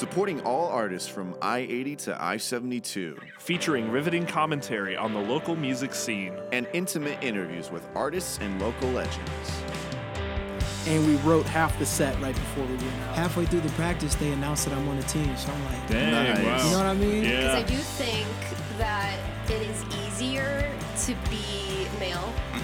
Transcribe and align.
supporting 0.00 0.40
all 0.42 0.66
artists 0.68 1.08
from 1.08 1.34
I 1.40 1.60
80 1.60 1.96
to 1.96 2.22
I 2.22 2.36
72, 2.36 3.16
featuring 3.38 3.90
riveting 3.90 4.26
commentary 4.26 4.94
on 4.96 5.12
the 5.14 5.20
local 5.20 5.56
music 5.56 5.94
scene. 5.94 6.34
and 6.52 6.66
intimate 6.74 7.22
interviews 7.22 7.70
with 7.70 7.82
artists 7.94 8.38
and 8.40 8.60
local 8.60 8.90
legends. 8.90 9.62
and 10.86 11.04
we 11.06 11.16
wrote 11.28 11.46
half 11.46 11.76
the 11.80 11.86
set 11.86 12.14
right 12.20 12.34
before 12.34 12.64
we 12.64 12.74
went 12.76 13.02
out. 13.08 13.16
Halfway 13.16 13.44
through 13.46 13.60
the 13.62 13.70
practice, 13.70 14.14
they 14.16 14.30
announced 14.32 14.66
that 14.66 14.74
I'm 14.76 14.86
on 14.88 14.96
the 14.96 15.02
team. 15.04 15.34
So 15.36 15.50
I'm 15.50 15.64
like, 15.64 15.88
Dang, 15.88 16.12
Nice. 16.12 16.44
wow. 16.44 16.64
you 16.64 16.70
know 16.72 16.76
what 16.78 16.86
I 16.86 16.94
mean? 16.94 17.20
Because 17.22 17.44
Yeah. 17.44 17.58
I 17.58 17.62
do 17.62 17.76
think 17.76 18.28
that 18.78 19.18
it 19.48 19.62
is 19.62 19.84
easier 20.06 20.70
to 21.06 21.14
be 21.30 21.88
male 21.98 22.32
um, 22.54 22.60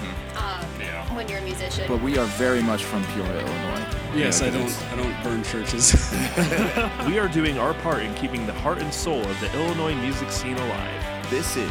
Yeah. 0.83 1.15
when 1.17 1.29
you're 1.29 1.39
a 1.39 1.43
musician. 1.43 1.85
But 1.89 2.01
we 2.03 2.19
are 2.19 2.27
very 2.27 2.63
much 2.63 2.85
from 2.85 3.05
Peoria, 3.07 3.41
Illinois. 3.41 3.87
Yes, 4.15 4.41
Yeah, 4.41 4.47
I 4.49 4.51
don't. 4.51 4.63
is. 4.67 4.83
I 4.93 4.97
don't 4.97 5.23
burn 5.23 5.43
churches. 5.45 5.93
We 7.07 7.19
are 7.19 7.29
doing 7.29 7.59
our 7.59 7.75
part 7.75 8.03
in 8.03 8.15
keeping 8.15 8.47
the 8.47 8.53
heart 8.53 8.79
and 8.79 8.93
soul 8.93 9.21
of 9.21 9.41
the 9.41 9.53
Illinois 9.55 9.95
music 9.95 10.31
scene 10.31 10.57
alive. 10.57 11.31
This 11.31 11.57
is 11.57 11.71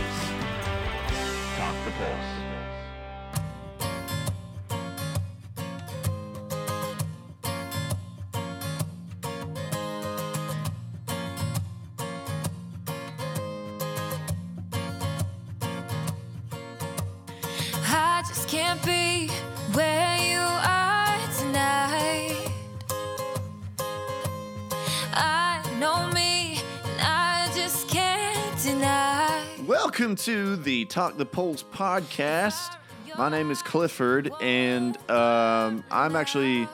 can't. 28.64 29.68
Welcome 29.68 30.16
to 30.18 30.56
the 30.56 30.86
Talk 30.86 31.18
the 31.18 31.26
Polls 31.26 31.64
podcast. 31.74 32.76
My 33.18 33.30
name 33.30 33.50
is 33.50 33.62
Clifford, 33.62 34.32
and 34.40 34.98
um, 35.10 35.84
I'm 35.90 36.16
actually 36.16 36.68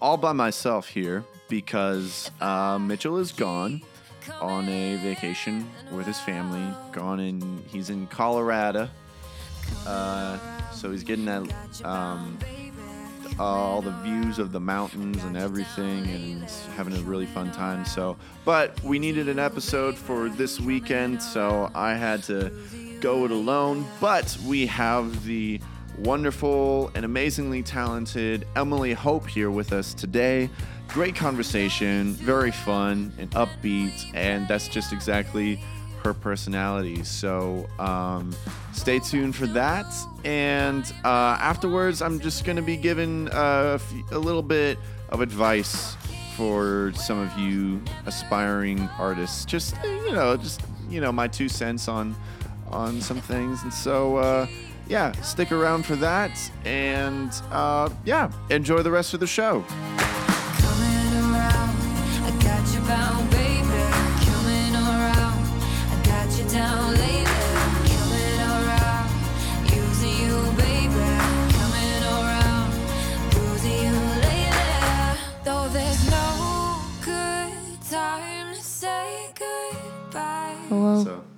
all 0.00 0.16
by 0.16 0.32
myself 0.32 0.88
here 0.88 1.24
because 1.48 2.30
uh, 2.40 2.78
Mitchell 2.78 3.18
is 3.18 3.32
gone 3.32 3.82
on 4.40 4.68
a 4.68 4.96
vacation 4.96 5.68
with 5.90 6.06
his 6.06 6.20
family. 6.20 6.74
Gone 6.92 7.20
in, 7.20 7.64
he's 7.68 7.88
in 7.90 8.06
Colorado, 8.08 8.88
uh, 9.86 10.38
so 10.70 10.90
he's 10.90 11.02
getting 11.02 11.24
that 11.24 11.82
um, 11.84 12.38
all 13.38 13.82
the 13.82 13.90
views 14.02 14.38
of 14.38 14.52
the 14.52 14.60
mountains 14.60 15.22
and 15.24 15.36
everything, 15.36 16.06
and 16.06 16.48
having 16.76 16.96
a 16.96 17.00
really 17.02 17.26
fun 17.26 17.52
time. 17.52 17.84
So, 17.84 18.16
but 18.44 18.82
we 18.82 18.98
needed 18.98 19.28
an 19.28 19.38
episode 19.38 19.96
for 19.96 20.28
this 20.28 20.60
weekend, 20.60 21.22
so 21.22 21.70
I 21.74 21.94
had 21.94 22.22
to 22.24 22.52
go 23.00 23.24
it 23.24 23.30
alone. 23.30 23.86
But 24.00 24.36
we 24.46 24.66
have 24.66 25.24
the 25.24 25.60
wonderful 25.98 26.90
and 26.94 27.04
amazingly 27.04 27.62
talented 27.62 28.46
Emily 28.56 28.92
Hope 28.92 29.26
here 29.26 29.50
with 29.50 29.72
us 29.72 29.94
today. 29.94 30.48
Great 30.88 31.14
conversation, 31.14 32.12
very 32.14 32.50
fun 32.50 33.12
and 33.18 33.30
upbeat, 33.32 34.04
and 34.14 34.46
that's 34.48 34.68
just 34.68 34.92
exactly 34.92 35.60
her 36.04 36.14
personality. 36.14 37.02
So 37.04 37.68
um, 37.78 38.34
stay 38.72 38.98
tuned 38.98 39.36
for 39.36 39.46
that. 39.48 39.86
And 40.24 40.84
uh, 41.04 41.36
afterwards, 41.40 42.02
I'm 42.02 42.20
just 42.20 42.44
going 42.44 42.56
to 42.56 42.62
be 42.62 42.76
giving 42.76 43.28
uh, 43.30 43.78
a 44.10 44.18
little 44.18 44.42
bit 44.42 44.78
of 45.08 45.20
advice 45.20 45.96
for 46.36 46.92
some 46.96 47.18
of 47.18 47.38
you 47.38 47.82
aspiring 48.06 48.88
artists. 48.98 49.44
Just 49.44 49.76
you 49.84 50.12
know, 50.12 50.36
just 50.36 50.60
you 50.88 51.00
know, 51.00 51.12
my 51.12 51.28
two 51.28 51.48
cents 51.48 51.88
on 51.88 52.16
on 52.70 53.00
some 53.00 53.20
things. 53.20 53.62
And 53.62 53.72
so 53.72 54.16
uh, 54.16 54.46
yeah, 54.88 55.12
stick 55.22 55.52
around 55.52 55.84
for 55.86 55.96
that. 55.96 56.38
And 56.64 57.32
uh, 57.50 57.90
yeah, 58.04 58.30
enjoy 58.50 58.82
the 58.82 58.90
rest 58.90 59.14
of 59.14 59.20
the 59.20 59.26
show. 59.26 59.64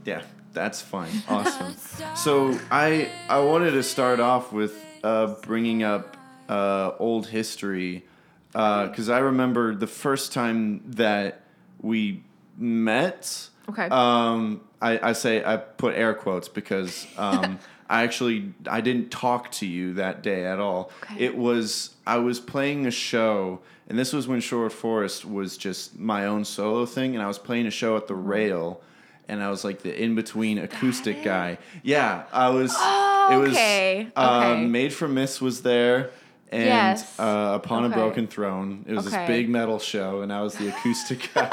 Yeah, 0.04 0.22
that's 0.52 0.80
fine. 0.80 1.10
Awesome. 1.28 1.74
So 2.16 2.58
I 2.70 3.08
I 3.28 3.40
wanted 3.40 3.72
to 3.72 3.82
start 3.82 4.20
off 4.20 4.52
with 4.52 4.74
uh, 5.02 5.34
bringing 5.42 5.82
up 5.82 6.16
uh, 6.48 6.92
old 6.98 7.26
history 7.28 8.04
because 8.52 9.08
I 9.08 9.18
remember 9.18 9.74
the 9.74 9.86
first 9.86 10.32
time 10.32 10.82
that 10.92 11.40
we 11.80 12.22
met. 12.56 13.48
Okay. 13.68 13.88
Um, 13.90 14.60
I, 14.80 15.10
I 15.10 15.12
say 15.12 15.42
I 15.44 15.56
put 15.56 15.94
air 15.94 16.14
quotes 16.14 16.48
because 16.48 17.06
um, 17.16 17.58
I 17.90 18.02
actually 18.02 18.52
I 18.68 18.80
didn't 18.80 19.10
talk 19.10 19.50
to 19.52 19.66
you 19.66 19.94
that 19.94 20.22
day 20.22 20.44
at 20.44 20.60
all. 20.60 20.90
Okay. 21.02 21.24
It 21.24 21.36
was 21.36 21.94
I 22.06 22.18
was 22.18 22.38
playing 22.40 22.86
a 22.86 22.90
show, 22.90 23.60
and 23.88 23.98
this 23.98 24.12
was 24.12 24.28
when 24.28 24.40
Shore 24.40 24.70
Forest 24.70 25.24
was 25.24 25.56
just 25.56 25.98
my 25.98 26.26
own 26.26 26.44
solo 26.44 26.86
thing, 26.86 27.14
and 27.14 27.22
I 27.22 27.26
was 27.26 27.38
playing 27.38 27.66
a 27.66 27.70
show 27.70 27.96
at 27.96 28.06
the 28.06 28.14
Mm-hmm. 28.14 28.28
Rail, 28.28 28.80
and 29.28 29.42
I 29.42 29.50
was 29.50 29.64
like 29.64 29.82
the 29.82 30.02
in 30.02 30.14
between 30.14 30.58
acoustic 30.58 31.22
guy. 31.22 31.58
Yeah, 31.82 32.24
I 32.32 32.50
was. 32.50 32.72
Oh, 32.76 33.30
it 33.32 33.36
was. 33.36 33.50
okay, 33.50 34.08
Uh, 34.16 34.52
okay. 34.54 34.66
Made 34.66 34.92
from 34.92 35.14
Mist 35.14 35.40
was 35.42 35.62
there. 35.62 36.10
And 36.52 36.66
Yes. 36.66 37.18
uh, 37.18 37.52
upon 37.56 37.84
Okay. 37.84 37.94
a 37.94 37.96
broken 37.96 38.26
throne, 38.28 38.84
it 38.86 38.94
was 38.94 39.08
Okay. 39.08 39.16
this 39.16 39.26
big 39.26 39.48
metal 39.48 39.80
show, 39.80 40.20
and 40.20 40.32
I 40.32 40.40
was 40.42 40.54
the 40.54 40.68
acoustic 40.68 41.30
guy. 41.34 41.50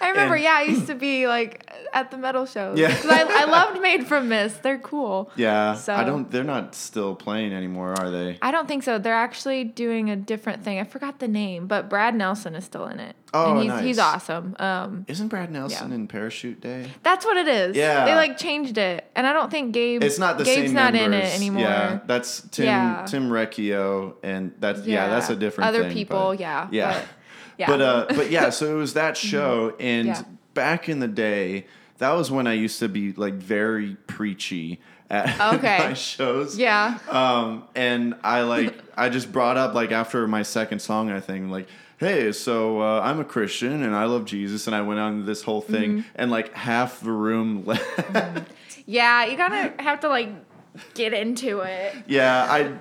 I 0.00 0.08
remember, 0.10 0.36
And- 0.36 0.44
yeah, 0.44 0.54
I 0.56 0.62
used 0.62 0.86
to 0.86 0.94
be 0.94 1.26
like 1.28 1.70
at 1.92 2.10
the 2.10 2.16
metal 2.16 2.46
shows. 2.46 2.78
Yeah. 2.78 2.96
I, 3.04 3.42
I 3.42 3.44
loved 3.44 3.82
Made 3.82 4.06
from 4.06 4.30
Mist. 4.30 4.62
They're 4.62 4.78
cool. 4.78 5.30
Yeah, 5.36 5.74
So- 5.74 5.94
I 5.94 6.04
don't. 6.04 6.30
They're 6.30 6.42
not 6.44 6.74
still 6.74 7.14
playing 7.14 7.52
anymore, 7.52 7.92
are 8.00 8.08
they? 8.08 8.38
I 8.40 8.50
don't 8.50 8.66
think 8.66 8.82
so. 8.82 8.98
They're 8.98 9.12
actually 9.12 9.62
doing 9.64 10.08
a 10.08 10.16
different 10.16 10.64
thing. 10.64 10.78
I 10.80 10.84
forgot 10.84 11.18
the 11.18 11.28
name, 11.28 11.66
but 11.66 11.90
Brad 11.90 12.14
Nelson 12.14 12.54
is 12.54 12.64
still 12.64 12.86
in 12.86 12.98
it. 12.98 13.16
Oh, 13.32 13.52
and 13.52 13.60
he's 13.62 13.68
nice. 13.68 13.84
he's 13.84 13.98
awesome. 13.98 14.56
Um, 14.58 15.04
Isn't 15.08 15.28
Brad 15.28 15.50
Nelson 15.52 15.88
Yeah. 15.90 15.94
in 15.94 16.08
Parachute 16.08 16.60
Day? 16.60 16.90
that's 17.02 17.24
what 17.24 17.36
it 17.36 17.46
is. 17.48 17.76
Yeah. 17.76 18.04
They 18.04 18.14
like 18.14 18.38
changed 18.38 18.76
it, 18.78 19.08
and 19.14 19.26
I 19.26 19.32
don't 19.32 19.50
think 19.50 19.72
Gabe. 19.72 20.02
It's 20.02 20.18
not 20.18 20.36
the 20.38 20.44
Gabe's 20.44 20.66
same. 20.70 20.74
not 20.74 20.94
in 20.94 21.12
it 21.14 21.34
anymore. 21.34 21.62
Yeah, 21.62 22.00
that's 22.06 22.40
Tim 22.50 22.66
Yeah. 22.66 23.06
Tim 23.08 23.30
Recchio, 23.30 24.14
and 24.22 24.52
that's 24.58 24.84
yeah, 24.86 25.08
that's 25.08 25.30
a 25.30 25.36
different 25.36 25.68
Other 25.68 25.84
thing, 25.84 25.92
people, 25.92 26.30
but- 26.30 26.40
yeah. 26.40 26.68
yeah. 26.70 26.92
But, 26.92 27.04
yeah. 27.58 27.66
But 27.66 27.80
uh, 27.82 28.06
but 28.16 28.30
yeah, 28.30 28.50
so 28.50 28.74
it 28.74 28.78
was 28.78 28.94
that 28.94 29.16
show, 29.28 29.74
and 29.78 30.08
Yeah. 30.08 30.22
back 30.54 30.88
in 30.88 30.98
the 31.00 31.08
day, 31.08 31.66
that 31.98 32.10
was 32.12 32.30
when 32.30 32.46
I 32.46 32.54
used 32.54 32.78
to 32.80 32.88
be 32.88 33.12
like 33.12 33.34
very 33.34 33.96
preachy 34.08 34.80
at 35.10 35.38
Okay. 35.54 35.78
my 35.78 35.94
shows. 35.94 36.56
yeah. 36.58 36.98
Um, 37.08 37.64
and 37.74 38.14
I 38.24 38.42
like 38.42 38.74
I 38.96 39.08
just 39.08 39.30
brought 39.30 39.56
up 39.56 39.74
like 39.74 39.92
after 39.92 40.26
my 40.26 40.42
second 40.42 40.78
song, 40.80 41.10
I 41.10 41.20
think 41.20 41.50
like, 41.50 41.68
hey, 42.00 42.32
so 42.32 42.80
uh, 42.80 43.00
I'm 43.04 43.20
a 43.20 43.24
Christian 43.24 43.82
and 43.84 43.94
I 43.94 44.04
love 44.06 44.24
Jesus, 44.24 44.66
and 44.66 44.74
I 44.74 44.80
went 44.82 44.98
on 44.98 45.24
this 45.26 45.42
whole 45.42 45.60
thing, 45.60 45.90
Mm-hmm. 45.98 46.08
and 46.16 46.30
like 46.32 46.52
half 46.54 47.00
the 47.00 47.12
room 47.12 47.64
left. 47.66 48.50
Yeah, 48.86 49.26
you 49.26 49.36
gotta 49.36 49.72
have 49.80 50.00
to 50.00 50.08
like 50.08 50.30
get 50.94 51.12
into 51.12 51.60
it. 51.60 51.94
yeah, 52.08 52.46
I. 52.50 52.72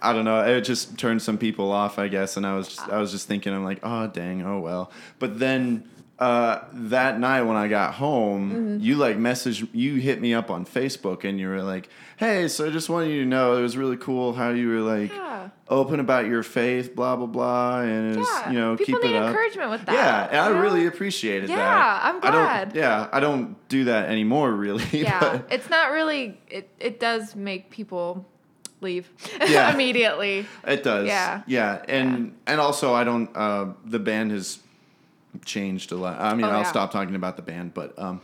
I 0.00 0.12
don't 0.12 0.24
know. 0.24 0.38
It 0.46 0.60
just 0.60 0.96
turned 0.96 1.20
some 1.22 1.38
people 1.38 1.72
off, 1.72 1.98
I 1.98 2.06
guess, 2.06 2.36
and 2.36 2.46
I 2.46 2.54
was 2.54 2.68
just, 2.68 2.88
I 2.88 2.98
was 2.98 3.10
just 3.10 3.26
thinking, 3.26 3.52
I'm 3.52 3.64
like, 3.64 3.80
oh 3.82 4.06
dang, 4.06 4.42
oh 4.42 4.60
well. 4.60 4.92
But 5.18 5.40
then 5.40 5.88
uh, 6.18 6.64
that 6.72 7.20
night 7.20 7.42
when 7.42 7.56
I 7.56 7.68
got 7.68 7.94
home, 7.94 8.50
Mm-hmm. 8.50 8.80
you 8.80 8.96
like 8.96 9.16
messaged, 9.18 9.68
you 9.72 9.96
hit 9.96 10.20
me 10.20 10.34
up 10.34 10.50
on 10.50 10.64
Facebook, 10.66 11.22
and 11.24 11.38
you 11.38 11.48
were 11.48 11.62
like, 11.62 11.88
hey, 12.16 12.48
so 12.48 12.66
I 12.66 12.70
just 12.70 12.88
wanted 12.90 13.10
you 13.10 13.22
to 13.22 13.28
know 13.28 13.56
it 13.56 13.62
was 13.62 13.76
really 13.76 13.96
cool 13.96 14.32
how 14.32 14.50
you 14.50 14.68
were 14.68 14.80
like 14.80 15.10
Yeah. 15.12 15.50
open 15.68 16.00
about 16.00 16.26
your 16.26 16.42
faith, 16.42 16.96
blah 16.96 17.14
blah 17.14 17.26
blah, 17.26 17.80
and 17.82 18.14
it 18.14 18.18
was, 18.18 18.28
Yeah. 18.28 18.50
you 18.50 18.58
know, 18.58 18.76
People 18.76 18.94
keep 19.00 19.04
need 19.10 19.16
it 19.16 19.22
up. 19.22 19.28
encouragement 19.28 19.70
with 19.70 19.86
that. 19.86 19.94
Yeah, 19.94 20.26
and 20.30 20.56
I 20.56 20.60
really 20.60 20.86
appreciated 20.86 21.50
that. 21.50 21.56
Yeah, 21.56 22.00
I'm 22.02 22.16
I 22.16 22.20
glad. 22.30 22.64
don't, 22.72 22.76
yeah, 22.82 23.08
I 23.12 23.20
don't 23.20 23.56
do 23.68 23.84
that 23.84 24.08
anymore, 24.08 24.50
really. 24.52 24.84
Yeah, 24.92 25.42
it's 25.50 25.70
not 25.70 25.92
really. 25.92 26.40
It 26.48 26.68
it 26.80 26.98
does 26.98 27.36
make 27.36 27.70
people 27.70 28.26
leave 28.80 29.08
Yeah. 29.48 29.72
immediately. 29.72 30.46
It 30.66 30.82
does. 30.82 31.06
Yeah. 31.06 31.42
Yeah. 31.46 31.84
And 31.88 32.36
and 32.46 32.60
also 32.60 32.92
I 32.94 33.04
don't 33.04 33.30
uh 33.36 33.66
the 33.84 33.98
band 34.00 34.32
has 34.32 34.58
changed 35.44 35.92
a 35.92 35.96
lot. 35.96 36.20
I 36.20 36.34
mean, 36.34 36.46
Oh, 36.46 36.50
I'll 36.50 36.56
yeah. 36.62 36.70
stop 36.70 36.90
talking 36.92 37.14
about 37.14 37.36
the 37.36 37.42
band, 37.42 37.74
but 37.74 37.98
um 37.98 38.20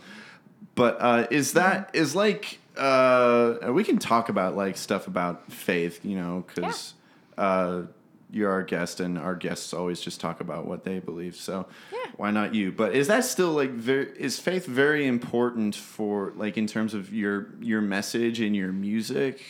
but 0.75 0.97
uh 0.99 1.27
is 1.31 1.53
that 1.53 1.89
is 1.93 2.15
like 2.15 2.59
uh 2.77 3.55
we 3.71 3.83
can 3.83 3.97
talk 3.97 4.29
about 4.29 4.55
like 4.55 4.77
stuff 4.77 5.07
about 5.07 5.51
faith, 5.51 6.03
you 6.03 6.15
know, 6.17 6.43
cuz 6.55 6.93
uh 7.37 7.83
you're 8.31 8.51
our 8.51 8.63
guest, 8.63 8.99
and 8.99 9.17
our 9.17 9.35
guests 9.35 9.73
always 9.73 10.01
just 10.01 10.19
talk 10.19 10.41
about 10.41 10.65
what 10.67 10.83
they 10.83 10.99
believe. 10.99 11.35
So 11.35 11.67
Yeah. 11.93 12.11
why 12.17 12.31
not 12.31 12.53
you? 12.55 12.71
But 12.71 12.93
is 12.93 13.07
that 13.07 13.23
still 13.23 13.51
like 13.51 13.69
very? 13.71 14.07
Is 14.17 14.39
faith 14.39 14.65
very 14.65 15.05
important 15.07 15.75
for 15.75 16.33
like 16.35 16.57
in 16.57 16.67
terms 16.67 16.93
of 16.93 17.13
your 17.13 17.47
your 17.61 17.81
message 17.81 18.41
and 18.41 18.55
your 18.55 18.71
music? 18.73 19.41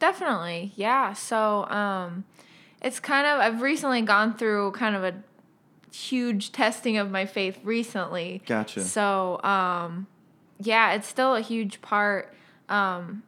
Definitely, 0.00 0.72
yeah. 0.74 1.12
So, 1.12 1.66
um, 1.68 2.24
it's 2.80 2.98
kind 2.98 3.26
of 3.28 3.38
I've 3.38 3.60
recently 3.62 4.02
gone 4.02 4.34
through 4.34 4.72
kind 4.72 4.96
of 4.96 5.04
a 5.04 5.14
huge 5.92 6.52
testing 6.52 6.96
of 6.96 7.10
my 7.10 7.26
faith 7.26 7.58
recently. 7.62 8.42
Gotcha. 8.46 8.80
So, 8.80 9.40
um, 9.42 10.06
yeah, 10.58 10.92
it's 10.94 11.06
still 11.06 11.34
a 11.34 11.40
huge 11.40 11.80
part. 11.82 12.32
Um, 12.68 13.22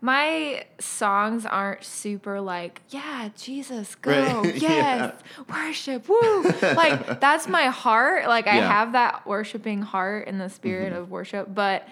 my 0.00 0.64
songs 0.78 1.44
aren't 1.44 1.82
super 1.82 2.40
like, 2.40 2.82
yeah, 2.90 3.30
Jesus, 3.36 3.96
go, 3.96 4.12
Right, 4.12 4.54
yes, 4.62 5.12
worship, 5.50 6.08
woo. 6.08 6.44
like 6.76 7.20
that's 7.20 7.48
my 7.48 7.64
heart. 7.64 8.28
Like 8.28 8.46
I 8.46 8.56
Yeah. 8.56 8.68
have 8.68 8.92
that 8.92 9.26
worshiping 9.26 9.82
heart 9.82 10.28
and 10.28 10.40
the 10.40 10.48
spirit 10.50 10.92
Mm-hmm. 10.92 11.02
of 11.02 11.10
worship, 11.10 11.52
but 11.52 11.88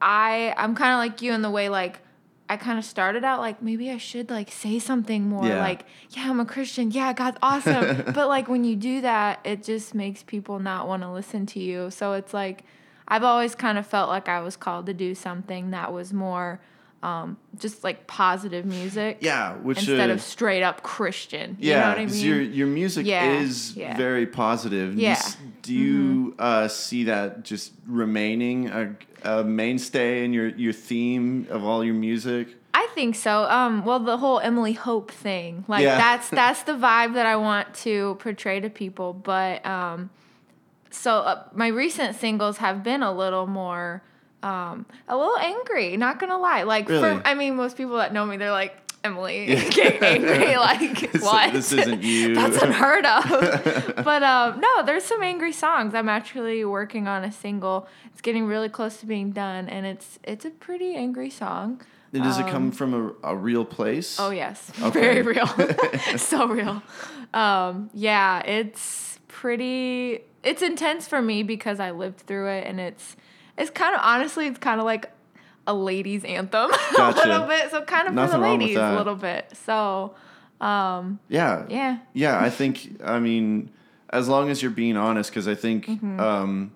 I 0.00 0.54
I'm 0.56 0.76
kind 0.76 0.92
of 0.92 0.98
like 0.98 1.20
you 1.22 1.32
in 1.32 1.42
the 1.42 1.50
way 1.50 1.68
like 1.68 1.98
I 2.50 2.56
kind 2.56 2.78
of 2.78 2.84
started 2.84 3.24
out 3.24 3.40
like 3.40 3.60
maybe 3.62 3.90
I 3.90 3.98
should 3.98 4.30
like 4.30 4.50
say 4.50 4.78
something 4.78 5.28
more 5.28 5.46
Yeah. 5.46 5.60
like 5.60 5.84
yeah 6.10 6.30
I'm 6.30 6.40
a 6.40 6.44
Christian. 6.46 6.90
Yeah 6.90 7.12
God's 7.12 7.36
awesome 7.42 8.04
but 8.14 8.28
like 8.28 8.48
when 8.48 8.64
you 8.64 8.74
do 8.76 9.00
that 9.02 9.40
it 9.44 9.62
just 9.62 9.94
makes 9.94 10.22
people 10.22 10.58
not 10.58 10.88
want 10.88 11.02
to 11.02 11.10
listen 11.10 11.46
to 11.46 11.60
you. 11.60 11.90
So 11.90 12.14
it's 12.14 12.32
like 12.32 12.64
I've 13.06 13.24
always 13.24 13.54
kind 13.54 13.78
of 13.78 13.86
felt 13.86 14.08
like 14.08 14.28
I 14.28 14.40
was 14.40 14.56
called 14.56 14.86
to 14.86 14.94
do 14.94 15.14
something 15.14 15.70
that 15.70 15.92
was 15.92 16.12
more 16.12 16.60
um, 17.02 17.36
just 17.58 17.84
like 17.84 18.06
positive 18.06 18.64
music 18.64 19.18
Yeah, 19.20 19.54
which 19.54 19.78
instead 19.78 20.10
uh, 20.10 20.14
of 20.14 20.20
straight 20.20 20.62
up 20.62 20.82
Christian 20.82 21.56
you 21.60 21.70
yeah, 21.70 21.80
know 21.80 21.88
what 21.90 21.98
I 21.98 22.06
mean 22.06 22.24
your 22.24 22.40
your 22.40 22.66
music 22.66 23.06
Yeah, 23.06 23.38
is 23.40 23.76
yeah. 23.76 23.96
very 23.96 24.26
positive. 24.26 24.94
Yeah. 24.96 25.20
Do 25.62 25.74
you 25.74 26.34
uh, 26.38 26.66
see 26.68 27.04
that 27.04 27.44
just 27.44 27.72
remaining 27.86 28.68
a, 28.68 28.94
a 29.22 29.44
mainstay 29.44 30.24
in 30.24 30.32
your 30.32 30.48
your 30.48 30.72
theme 30.72 31.46
of 31.50 31.64
all 31.64 31.84
your 31.84 31.94
music? 31.94 32.48
I 32.74 32.86
think 32.94 33.16
so. 33.16 33.44
Um, 33.44 33.84
well, 33.84 33.98
the 33.98 34.16
whole 34.18 34.40
Emily 34.40 34.72
Hope 34.72 35.10
thing, 35.10 35.64
like 35.68 35.82
Yeah. 35.82 35.98
that's 35.98 36.28
that's 36.40 36.62
the 36.62 36.72
vibe 36.72 37.14
that 37.14 37.26
I 37.26 37.36
want 37.36 37.74
to 37.84 38.16
portray 38.20 38.60
to 38.60 38.70
people. 38.70 39.12
But 39.12 39.64
um, 39.66 40.10
so 40.90 41.18
uh, 41.20 41.44
my 41.52 41.68
recent 41.68 42.16
singles 42.16 42.58
have 42.58 42.82
been 42.82 43.02
a 43.02 43.12
little 43.12 43.46
more, 43.46 44.02
um, 44.42 44.86
a 45.08 45.16
little 45.16 45.36
angry. 45.38 45.96
Not 45.96 46.18
gonna 46.20 46.38
lie. 46.38 46.62
Like 46.64 46.88
Really? 46.88 47.16
for, 47.16 47.22
I 47.26 47.34
mean, 47.34 47.56
most 47.56 47.76
people 47.76 47.96
that 47.96 48.12
know 48.12 48.24
me, 48.26 48.36
they're 48.36 48.50
like. 48.50 48.76
Emily 49.04 49.46
getting 49.70 50.02
angry, 50.02 50.56
like 50.56 51.12
what? 51.20 51.52
this 51.52 51.70
isn't 51.70 52.02
you. 52.12 52.34
That's 52.34 52.60
unheard 52.60 53.06
of. 53.06 53.94
but 54.04 54.22
um, 54.24 54.58
no, 54.60 54.82
there's 54.84 55.04
some 55.04 55.22
angry 55.22 55.52
songs. 55.52 55.94
I'm 55.94 56.08
actually 56.08 56.64
working 56.64 57.06
on 57.06 57.22
a 57.22 57.30
single. 57.30 57.86
It's 58.06 58.20
getting 58.20 58.46
really 58.46 58.68
close 58.68 58.96
to 58.98 59.06
being 59.06 59.30
done, 59.30 59.68
and 59.68 59.86
it's 59.86 60.18
it's 60.24 60.44
a 60.44 60.50
pretty 60.50 60.96
angry 60.96 61.30
song. 61.30 61.80
And 62.12 62.24
does 62.24 62.40
it 62.40 62.48
come 62.48 62.72
from 62.72 62.92
a, 63.22 63.28
a 63.34 63.36
real 63.36 63.64
place? 63.64 64.18
Um, 64.18 64.26
Oh 64.26 64.30
yes, 64.30 64.68
Okay. 64.82 65.00
very 65.00 65.22
real, 65.22 65.46
so 66.16 66.48
real. 66.48 66.82
Um, 67.32 67.90
yeah, 67.94 68.40
it's 68.40 69.20
pretty. 69.28 70.22
It's 70.42 70.60
intense 70.60 71.06
for 71.06 71.22
me 71.22 71.44
because 71.44 71.78
I 71.78 71.92
lived 71.92 72.18
through 72.22 72.48
it, 72.48 72.66
and 72.66 72.80
it's 72.80 73.14
it's 73.58 73.70
kind 73.70 73.94
of 73.94 74.00
honestly, 74.02 74.46
it's 74.46 74.58
kind 74.58 74.80
of 74.80 74.86
like 74.86 75.10
a 75.66 75.74
ladies' 75.74 76.24
anthem 76.24 76.70
Gotcha. 76.96 77.26
a 77.26 77.28
little 77.28 77.46
bit. 77.46 77.70
So 77.70 77.82
kind 77.82 78.08
of 78.08 78.14
Nothing 78.14 78.32
for 78.36 78.38
the 78.40 78.48
ladies 78.48 78.76
a 78.76 78.94
little 78.96 79.14
bit. 79.16 79.52
So 79.66 80.14
um, 80.60 81.20
Yeah. 81.28 81.66
yeah, 81.68 81.98
Yeah, 82.14 82.40
I 82.40 82.50
think 82.50 83.00
I 83.04 83.18
mean 83.18 83.70
as 84.10 84.28
long 84.28 84.48
as 84.50 84.62
you're 84.62 84.70
being 84.70 84.96
honest 84.96 85.32
cuz 85.32 85.46
I 85.46 85.54
think 85.54 85.86
Mm-hmm. 85.86 86.18
um 86.20 86.72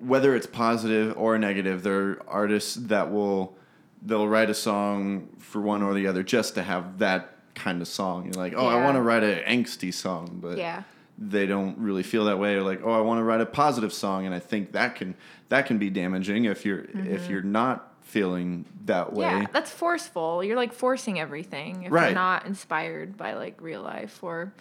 whether 0.00 0.34
it's 0.34 0.46
positive 0.46 1.16
or 1.16 1.38
negative 1.38 1.82
there 1.82 2.00
are 2.00 2.22
artists 2.28 2.74
that 2.74 3.10
will 3.12 3.56
they'll 4.02 4.28
write 4.28 4.50
a 4.50 4.54
song 4.54 5.28
for 5.38 5.60
one 5.60 5.82
or 5.82 5.94
the 5.94 6.06
other 6.06 6.22
just 6.22 6.54
to 6.54 6.62
have 6.62 6.98
that 6.98 7.32
kind 7.54 7.80
of 7.80 7.88
song. 7.88 8.24
You're 8.26 8.34
like, 8.34 8.52
"Oh, 8.54 8.66
I 8.66 8.76
want 8.84 8.96
to 8.96 9.02
write 9.02 9.22
an 9.22 9.38
angsty 9.46 9.92
song." 9.92 10.38
But 10.42 10.58
yeah. 10.58 10.82
They 11.18 11.46
don't 11.46 11.78
really 11.78 12.02
feel 12.02 12.26
that 12.26 12.38
way 12.38 12.54
or 12.54 12.62
like 12.62 12.80
oh 12.84 12.92
i 12.92 13.00
want 13.00 13.18
to 13.18 13.24
write 13.24 13.40
a 13.40 13.46
positive 13.46 13.92
song 13.92 14.26
and 14.26 14.34
i 14.34 14.38
think 14.38 14.72
that 14.72 14.94
can 14.96 15.14
that 15.48 15.64
can 15.66 15.78
be 15.78 15.88
damaging 15.90 16.44
if 16.44 16.64
you're 16.66 16.84
if 16.94 17.28
you're 17.30 17.42
not 17.42 17.94
feeling 18.02 18.64
that 18.84 19.12
way 19.12 19.24
Mm-hmm. 19.26 19.40
Yeah, 19.42 19.46
that's 19.52 19.70
forceful. 19.72 20.44
You're 20.44 20.56
like 20.56 20.72
forcing 20.72 21.18
everything 21.18 21.82
if 21.84 21.90
Right. 21.92 22.06
you're 22.06 22.14
not 22.14 22.46
inspired 22.46 23.16
by 23.16 23.34
like 23.34 23.60
real 23.60 23.82
life 23.82 24.22
or 24.22 24.52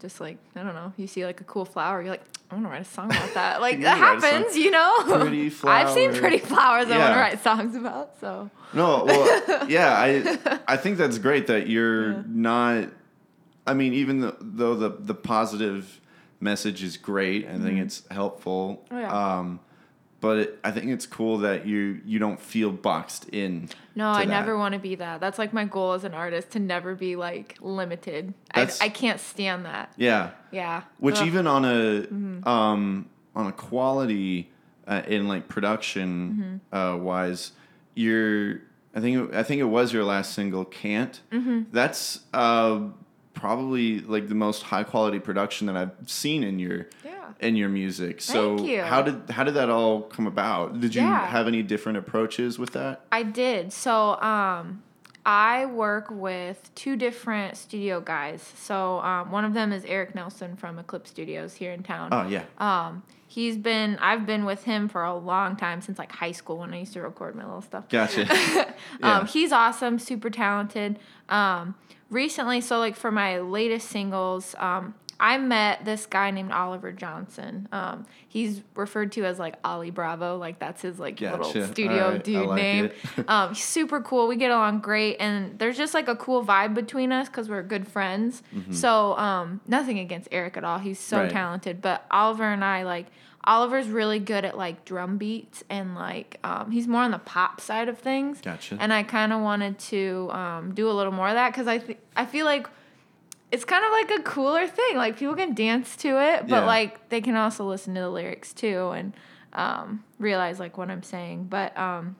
just 0.00 0.18
like 0.20 0.38
I 0.54 0.62
don't 0.62 0.74
know. 0.74 0.92
You 0.96 1.06
see 1.06 1.24
like 1.26 1.40
a 1.42 1.44
cool 1.44 1.64
flower, 1.66 2.00
you're 2.00 2.10
like, 2.10 2.22
I 2.50 2.54
want 2.54 2.66
to 2.66 2.70
write 2.70 2.82
a 2.82 2.84
song 2.84 3.06
about 3.10 3.34
that. 3.34 3.60
Like 3.66 3.80
that 3.82 4.00
write 4.00 4.16
a 4.16 4.20
song. 4.22 4.30
happens, 4.30 4.56
you 4.56 4.70
know. 4.70 4.94
Pretty 5.20 5.52
I've 5.64 5.90
seen 5.90 6.14
pretty 6.14 6.38
flowers 6.38 6.86
I 6.90 6.96
want 6.98 7.14
to 7.14 7.20
write 7.20 7.42
songs 7.42 7.74
about. 7.76 8.18
So 8.20 8.48
no 8.72 9.04
well 9.04 9.66
yeah 9.68 9.94
i 9.98 10.62
i 10.66 10.76
think 10.76 10.96
that's 10.98 11.18
great 11.18 11.46
that 11.48 11.68
you're 11.68 12.22
not 12.24 12.88
i 13.66 13.74
mean 13.74 13.92
even 13.94 14.20
though, 14.20 14.36
though 14.40 14.74
the 14.74 14.88
the 14.90 15.14
positive 15.14 16.00
message 16.40 16.82
is 16.82 16.96
great 16.96 17.46
i 17.48 17.58
think 17.58 17.78
it's 17.80 18.02
helpful 18.10 18.84
Mm-hmm. 18.90 18.96
Oh, 18.96 19.00
yeah. 19.00 19.38
um 19.38 19.60
but 20.18 20.38
it, 20.38 20.58
I 20.64 20.70
think 20.70 20.86
it's 20.86 21.06
cool 21.06 21.38
that 21.38 21.66
you 21.66 22.00
you 22.06 22.18
don't 22.18 22.40
feel 22.40 22.72
boxed 22.72 23.28
in. 23.28 23.68
no, 23.94 24.08
I 24.08 24.24
that. 24.24 24.28
never 24.30 24.56
want 24.56 24.72
to 24.72 24.78
be 24.80 24.94
that. 24.94 25.20
That's 25.20 25.38
like 25.38 25.52
my 25.52 25.66
goal 25.66 25.92
as 25.92 26.04
an 26.04 26.14
artist 26.14 26.50
to 26.52 26.58
never 26.58 26.94
be 26.94 27.16
like 27.16 27.58
limited. 27.60 28.32
I, 28.52 28.60
That's- 28.60 28.80
I 28.80 28.88
can't 28.88 29.20
stand 29.20 29.66
that. 29.66 29.92
Yeah, 29.98 30.30
Yeah. 30.50 30.82
which 30.98 31.18
Ugh. 31.18 31.26
even 31.26 31.46
on 31.46 31.64
a 31.66 31.68
Mm-hmm. 32.06 32.48
um 32.48 33.06
on 33.36 33.46
a 33.46 33.52
quality 33.52 34.50
uh, 34.88 35.02
in 35.06 35.28
like 35.28 35.48
production 35.48 36.60
Mm-hmm. 36.72 36.76
uh, 36.76 36.96
wise 36.96 37.52
your 37.94 38.60
i 38.94 39.00
think 39.00 39.18
it, 39.30 39.34
i 39.36 39.42
think 39.42 39.60
it 39.60 39.64
was 39.78 39.92
your 39.92 40.04
last 40.04 40.32
single 40.32 40.64
can't 40.64 41.20
Mm-hmm. 41.30 41.64
that's 41.72 42.20
uh 42.32 42.80
probably 43.36 44.00
like 44.00 44.28
the 44.28 44.34
most 44.34 44.62
high 44.64 44.82
quality 44.82 45.20
production 45.20 45.66
that 45.68 45.76
i've 45.76 45.92
seen 46.06 46.42
in 46.42 46.58
your 46.58 46.86
Yeah. 47.04 47.12
in 47.40 47.54
your 47.54 47.68
music 47.68 48.20
so 48.20 48.58
you. 48.58 48.82
how 48.82 49.02
did 49.02 49.30
how 49.30 49.44
did 49.44 49.54
that 49.54 49.68
all 49.70 50.02
come 50.02 50.26
about 50.26 50.80
did 50.80 50.94
you 50.94 51.02
Yeah. 51.02 51.26
have 51.26 51.46
any 51.46 51.62
different 51.62 51.98
approaches 51.98 52.58
with 52.58 52.72
that 52.72 53.02
I 53.12 53.22
did. 53.22 53.72
So 53.72 54.20
um, 54.20 54.82
I 55.24 55.66
work 55.66 56.06
with 56.10 56.70
two 56.74 56.94
different 56.96 57.56
studio 57.56 58.00
guys. 58.00 58.42
So 58.56 59.00
um, 59.00 59.30
one 59.32 59.44
of 59.44 59.54
them 59.54 59.72
is 59.72 59.84
Eric 59.84 60.14
Nelson 60.14 60.54
from 60.56 60.78
Eclipse 60.78 61.10
Studios 61.10 61.54
here 61.54 61.72
in 61.72 61.82
town. 61.82 62.08
oh 62.12 62.26
yeah 62.28 62.44
Um, 62.58 63.02
he's 63.26 63.56
been 63.56 63.98
I've 64.00 64.24
been 64.24 64.44
with 64.44 64.64
him 64.64 64.88
for 64.88 65.02
a 65.04 65.16
long 65.16 65.56
time 65.56 65.80
since 65.82 65.98
like 65.98 66.12
high 66.12 66.32
school 66.32 66.58
when 66.58 66.72
I 66.72 66.78
used 66.80 66.92
to 66.94 67.02
record 67.02 67.34
my 67.34 67.44
little 67.44 67.62
stuff. 67.62 67.88
gotcha 67.88 68.24
Yeah. 68.30 68.72
Um, 69.02 69.26
he's 69.26 69.52
awesome, 69.52 69.98
super 69.98 70.30
talented. 70.30 70.98
Um, 71.28 71.74
recently, 72.10 72.60
so 72.60 72.78
like 72.78 72.96
for 72.96 73.10
my 73.10 73.40
latest 73.40 73.88
singles, 73.88 74.54
um, 74.58 74.94
I 75.18 75.38
met 75.38 75.82
this 75.86 76.04
guy 76.04 76.30
named 76.30 76.52
Oliver 76.52 76.92
Johnson. 76.92 77.68
Um, 77.72 78.04
he's 78.28 78.62
referred 78.74 79.12
to 79.12 79.24
as 79.24 79.38
like 79.38 79.54
Ollie 79.64 79.90
Bravo, 79.90 80.36
like 80.36 80.58
that's 80.58 80.82
his 80.82 80.98
like 80.98 81.18
Gotcha. 81.18 81.42
little 81.42 81.66
studio 81.72 82.04
Alright, 82.04 82.14
I 82.20 82.22
dude 82.22 82.46
like 82.48 82.56
name. 82.56 82.90
um, 83.28 83.48
he's 83.54 83.64
super 83.64 84.02
cool. 84.02 84.28
We 84.28 84.36
get 84.36 84.50
along 84.50 84.80
great, 84.80 85.16
and 85.18 85.58
there's 85.58 85.78
just 85.78 85.94
like 85.94 86.08
a 86.08 86.16
cool 86.16 86.44
vibe 86.44 86.74
between 86.74 87.12
us 87.12 87.28
because 87.30 87.48
we're 87.48 87.62
good 87.62 87.88
friends. 87.88 88.42
So 88.72 89.16
um, 89.16 89.62
nothing 89.66 89.98
against 89.98 90.28
Eric 90.32 90.58
at 90.58 90.64
all. 90.64 90.78
He's 90.78 90.98
so 91.00 91.16
Mm-hmm. 91.16 91.24
Right. 91.24 91.32
talented, 91.32 91.80
but 91.80 92.04
Oliver 92.10 92.44
and 92.44 92.62
I 92.64 92.82
like. 92.82 93.06
Oliver's 93.46 93.86
really 93.88 94.18
good 94.18 94.44
at 94.44 94.56
like 94.58 94.84
drum 94.84 95.18
beats 95.18 95.62
and 95.70 95.94
like 95.94 96.38
um, 96.42 96.70
he's 96.72 96.88
more 96.88 97.02
on 97.02 97.12
the 97.12 97.18
pop 97.18 97.60
side 97.60 97.88
of 97.88 97.98
things. 97.98 98.40
Gotcha. 98.40 98.76
And 98.80 98.92
I 98.92 99.02
kind 99.04 99.32
of 99.32 99.40
wanted 99.40 99.78
to 99.80 100.28
um, 100.32 100.74
do 100.74 100.90
a 100.90 100.92
little 100.92 101.12
more 101.12 101.28
of 101.28 101.34
that 101.34 101.52
because 101.52 101.68
I 101.68 101.78
th- 101.78 101.98
I 102.16 102.26
feel 102.26 102.44
like 102.44 102.68
it's 103.52 103.64
kind 103.64 103.84
of 103.84 103.92
like 103.92 104.20
a 104.20 104.22
cooler 104.24 104.66
thing. 104.66 104.96
Like 104.96 105.16
people 105.16 105.36
can 105.36 105.54
dance 105.54 105.96
to 105.98 106.08
it, 106.20 106.48
but 106.48 106.56
Yeah. 106.62 106.66
like 106.66 107.08
they 107.10 107.20
can 107.20 107.36
also 107.36 107.64
listen 107.64 107.94
to 107.94 108.00
the 108.00 108.10
lyrics 108.10 108.52
too 108.52 108.90
and 108.90 109.12
um, 109.52 110.02
realize 110.18 110.58
like 110.58 110.76
what 110.76 110.90
I'm 110.90 111.04
saying. 111.04 111.44
But 111.44 111.76
um, 111.78 112.16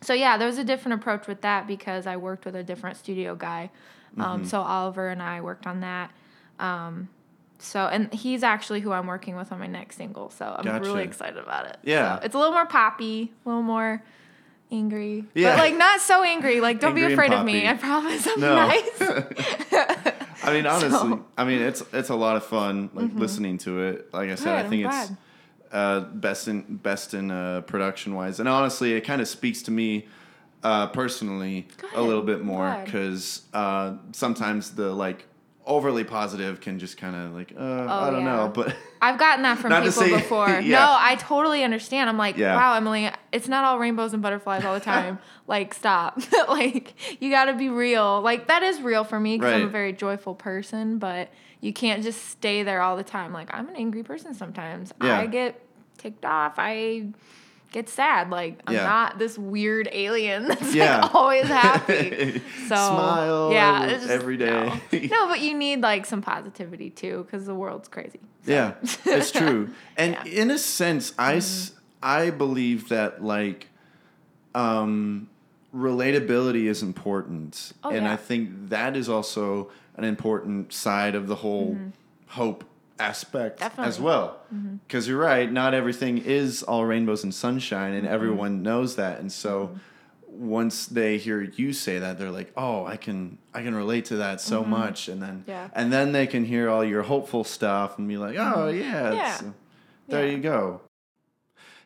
so 0.00 0.12
yeah, 0.12 0.36
there 0.36 0.48
was 0.48 0.58
a 0.58 0.64
different 0.64 1.00
approach 1.00 1.28
with 1.28 1.40
that 1.42 1.66
because 1.68 2.06
I 2.08 2.16
worked 2.16 2.44
with 2.44 2.56
a 2.56 2.64
different 2.64 2.96
studio 2.96 3.36
guy. 3.36 3.70
Um, 4.18 4.40
Mm-hmm. 4.40 4.44
So 4.48 4.60
Oliver 4.60 5.08
and 5.08 5.22
I 5.22 5.40
worked 5.40 5.66
on 5.66 5.80
that. 5.80 6.10
Um, 6.58 7.08
so 7.64 7.86
and 7.86 8.12
he's 8.12 8.42
actually 8.42 8.80
who 8.80 8.92
I'm 8.92 9.06
working 9.06 9.36
with 9.36 9.50
on 9.52 9.58
my 9.58 9.66
next 9.66 9.96
single. 9.96 10.30
So 10.30 10.54
I'm 10.58 10.64
Gotcha. 10.64 10.84
really 10.84 11.02
excited 11.04 11.38
about 11.38 11.66
it. 11.66 11.78
Yeah. 11.82 12.18
So 12.20 12.24
it's 12.26 12.34
a 12.34 12.38
little 12.38 12.52
more 12.52 12.66
poppy, 12.66 13.32
a 13.44 13.48
little 13.48 13.62
more 13.62 14.02
angry. 14.70 15.24
Yeah. 15.34 15.52
But 15.56 15.58
like 15.60 15.76
not 15.76 16.00
so 16.00 16.22
angry. 16.22 16.60
Like 16.60 16.80
don't 16.80 16.90
Angry 16.92 17.06
be 17.08 17.12
afraid 17.14 17.32
of 17.32 17.44
me. 17.44 17.66
I 17.68 17.74
promise 17.74 18.26
I'm 18.26 18.40
No. 18.40 18.54
nice. 18.56 19.00
I 20.42 20.52
mean, 20.52 20.66
honestly, 20.66 20.90
So- 20.90 21.04
Mm-hmm. 21.04 21.22
I 21.36 21.44
mean, 21.44 21.62
it's 21.62 21.82
it's 21.92 22.08
a 22.10 22.14
lot 22.14 22.36
of 22.36 22.44
fun, 22.44 22.90
like 22.94 23.12
listening 23.14 23.58
to 23.58 23.82
it. 23.82 24.12
Like 24.12 24.30
I 24.30 24.34
said, 24.36 24.56
Good, 24.62 24.66
I 24.66 24.68
think 24.68 24.86
it's 24.86 25.12
uh, 25.72 26.00
best 26.00 26.48
in 26.48 26.62
best 26.76 27.14
in 27.14 27.30
uh, 27.30 27.62
production 27.62 28.14
wise, 28.14 28.40
and 28.40 28.48
honestly, 28.48 28.92
it 28.94 29.02
kind 29.02 29.20
of 29.20 29.28
speaks 29.28 29.62
to 29.62 29.70
me 29.70 30.06
uh, 30.62 30.86
personally 30.88 31.68
a 31.94 32.00
little 32.02 32.22
bit 32.22 32.42
more 32.42 32.80
because 32.84 33.42
uh, 33.52 33.94
sometimes 34.12 34.70
the 34.72 34.92
like 34.92 35.26
overly 35.66 36.04
positive 36.04 36.60
can 36.60 36.78
just 36.78 36.96
kind 36.98 37.16
of 37.16 37.32
like, 37.32 37.52
uh, 37.58 37.62
I 37.62 38.10
don't 38.10 38.16
Oh, 38.16 38.18
yeah. 38.18 38.24
know, 38.24 38.48
but 38.54 38.76
I've 39.00 39.18
gotten 39.18 39.42
that 39.44 39.58
from 39.60 39.70
people 39.72 39.90
say- 39.92 40.10
before. 40.14 40.48
yeah. 40.62 40.78
No, 40.80 40.96
I 40.98 41.16
totally 41.16 41.64
understand. 41.64 42.10
I'm 42.10 42.18
like, 42.18 42.36
Yeah. 42.36 42.54
wow, 42.54 42.74
Emily, 42.74 43.10
it's 43.32 43.48
not 43.48 43.64
all 43.64 43.78
rainbows 43.78 44.12
and 44.12 44.22
butterflies 44.22 44.64
all 44.64 44.74
the 44.74 44.80
time. 44.84 45.18
like, 45.46 45.72
stop. 45.74 46.20
like, 46.48 46.94
you 47.22 47.30
got 47.30 47.46
to 47.46 47.54
be 47.54 47.68
real. 47.70 48.20
Like, 48.20 48.48
that 48.48 48.62
is 48.62 48.80
real 48.82 49.04
for 49.04 49.18
me 49.18 49.36
because 49.38 49.54
I'm 49.54 49.62
a 49.62 49.68
very 49.68 49.92
joyful 49.94 50.34
person, 50.34 50.98
but 50.98 51.30
you 51.60 51.72
can't 51.72 52.02
just 52.02 52.26
stay 52.26 52.62
there 52.62 52.82
all 52.82 52.96
the 52.96 53.02
time. 53.04 53.32
Like, 53.32 53.48
I'm 53.54 53.68
an 53.68 53.76
angry 53.76 54.02
person 54.02 54.34
sometimes. 54.34 54.92
Yeah. 55.02 55.18
I 55.18 55.26
get 55.26 55.58
ticked 55.96 56.26
off. 56.26 56.54
I 56.58 57.06
get 57.74 57.88
sad. 57.90 58.30
Like, 58.30 58.60
I'm 58.66 58.74
Yeah. 58.74 58.84
not 58.84 59.18
this 59.18 59.36
weird 59.36 59.88
alien 59.92 60.48
that's 60.48 60.74
Yeah. 60.74 61.00
like 61.02 61.14
always 61.14 61.46
happy. 61.62 62.40
So, 62.68 62.74
Smile 62.76 63.50
yeah, 63.52 63.82
every- 63.82 63.94
just- 63.98 64.08
every 64.10 64.36
day. 64.38 64.80
No. 64.92 64.98
no, 65.10 65.28
but 65.28 65.40
you 65.40 65.52
need 65.58 65.82
like 65.82 66.06
some 66.06 66.22
positivity 66.22 66.88
too 66.90 67.24
because 67.26 67.44
the 67.46 67.54
world's 67.54 67.88
crazy. 67.88 68.20
Yeah, 68.46 68.74
it's 69.04 69.30
true. 69.30 69.70
And 69.96 70.14
Yeah. 70.24 70.42
in 70.42 70.50
a 70.50 70.58
sense, 70.58 71.12
I 71.18 71.40
I 72.02 72.30
believe 72.30 72.88
that 72.90 73.22
like 73.24 73.68
um, 74.54 75.28
relatability 75.74 76.66
is 76.66 76.82
important. 76.82 77.72
Oh, 77.82 77.90
and 77.90 78.06
I 78.06 78.16
think 78.16 78.68
that 78.70 78.96
is 78.96 79.08
also 79.08 79.70
an 79.96 80.04
important 80.04 80.72
side 80.72 81.14
of 81.14 81.26
the 81.26 81.36
whole 81.36 81.76
hope 82.28 82.64
aspect 82.98 83.60
as 83.62 83.70
Mm-hmm. 83.72 83.76
Definitely. 83.82 83.92
Mm-hmm. 83.94 84.04
well. 84.04 84.40
Because 84.86 85.08
you're 85.08 85.18
right, 85.18 85.50
not 85.50 85.74
everything 85.74 86.18
is 86.18 86.62
all 86.62 86.84
rainbows 86.84 87.24
and 87.24 87.34
sunshine, 87.34 87.92
and 87.94 88.04
Mm-hmm. 88.04 88.14
everyone 88.14 88.62
knows 88.62 88.96
that. 88.96 89.20
And 89.20 89.30
so 89.32 89.76
once 90.26 90.86
they 90.86 91.18
hear 91.18 91.42
you 91.42 91.72
say 91.72 91.98
that, 92.00 92.18
they're 92.18 92.30
like, 92.30 92.52
"Oh, 92.56 92.84
I 92.84 92.96
can, 92.96 93.38
I 93.52 93.62
can 93.62 93.74
relate 93.74 94.06
to 94.06 94.16
that 94.16 94.40
so 94.40 94.64
much." 94.64 95.08
And 95.08 95.22
then, 95.22 95.40
Mm-hmm. 95.40 95.50
Yeah. 95.50 95.68
and 95.74 95.92
then 95.92 96.12
they 96.12 96.26
can 96.26 96.44
hear 96.44 96.68
all 96.68 96.84
your 96.84 97.02
hopeful 97.02 97.44
stuff 97.44 97.98
and 97.98 98.08
be 98.08 98.16
like, 98.16 98.36
"Oh, 98.38 98.68
yeah, 98.68 99.12
Yeah. 99.12 99.40
there 100.08 100.26
Yeah. 100.26 100.32
you 100.36 100.38
go." 100.42 100.80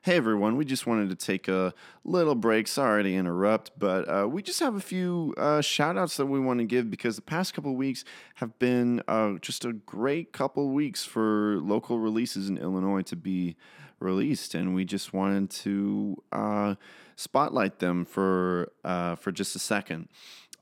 Hey 0.03 0.17
everyone, 0.17 0.57
we 0.57 0.65
just 0.65 0.87
wanted 0.87 1.09
to 1.09 1.17
take 1.17 1.49
a 1.49 1.75
little 2.05 2.37
break. 2.37 2.69
Sorry 2.69 3.03
to 3.03 3.13
interrupt, 3.13 3.73
but 3.77 4.09
uh, 4.09 4.29
we 4.29 4.43
just 4.43 4.61
have 4.61 4.77
a 4.77 4.81
few 4.81 5.35
uh, 5.37 5.61
shout 5.61 5.99
outs 5.99 6.17
that 6.19 6.27
we 6.27 6.39
want 6.39 6.61
to 6.61 6.65
give 6.65 6.89
because 6.89 7.17
the 7.17 7.23
past 7.23 7.53
couple 7.53 7.75
weeks 7.75 8.05
have 8.37 8.57
been 8.61 9.03
uh, 9.09 9.33
just 9.41 9.65
a 9.65 9.73
great 9.73 10.33
couple 10.33 10.69
weeks 10.69 11.05
for 11.05 11.59
local 11.61 11.99
releases 11.99 12.49
in 12.49 12.59
Illinois 12.59 13.03
to 13.03 13.17
be 13.17 13.57
released, 13.99 14.55
and 14.55 14.73
we 14.73 14.85
just 14.85 15.13
wanted 15.13 15.51
to 15.51 16.23
uh, 16.31 16.77
spotlight 17.17 17.81
them 17.81 18.05
for 18.05 18.71
uh, 18.85 19.17
for 19.17 19.33
just 19.33 19.57
a 19.57 19.59
second. 19.59 20.09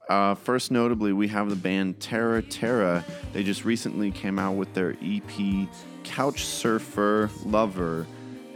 Uh, 0.08 0.34
first, 0.34 0.70
notably, 0.70 1.12
we 1.12 1.28
have 1.28 1.50
the 1.50 1.56
band 1.56 2.00
Tara 2.00 2.40
Terra. 2.40 3.04
They 3.34 3.42
just 3.42 3.66
recently 3.66 4.10
came 4.12 4.38
out 4.38 4.52
with 4.52 4.72
their 4.72 4.96
EP 5.02 5.68
Couch 6.04 6.44
Surfer 6.44 7.28
Lover, 7.44 8.06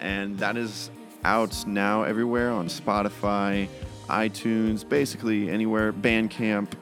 and 0.01 0.39
that 0.39 0.57
is 0.57 0.91
out 1.25 1.67
now 1.67 2.03
everywhere 2.03 2.51
on 2.51 2.67
Spotify, 2.67 3.69
iTunes, 4.09 4.89
basically 4.89 5.51
anywhere, 5.51 5.93
Bandcamp. 5.93 6.73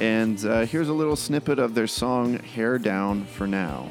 And 0.00 0.44
uh, 0.44 0.66
here's 0.66 0.88
a 0.88 0.92
little 0.92 1.16
snippet 1.16 1.58
of 1.58 1.74
their 1.74 1.86
song 1.86 2.38
Hair 2.38 2.78
Down 2.80 3.24
for 3.24 3.46
Now. 3.46 3.88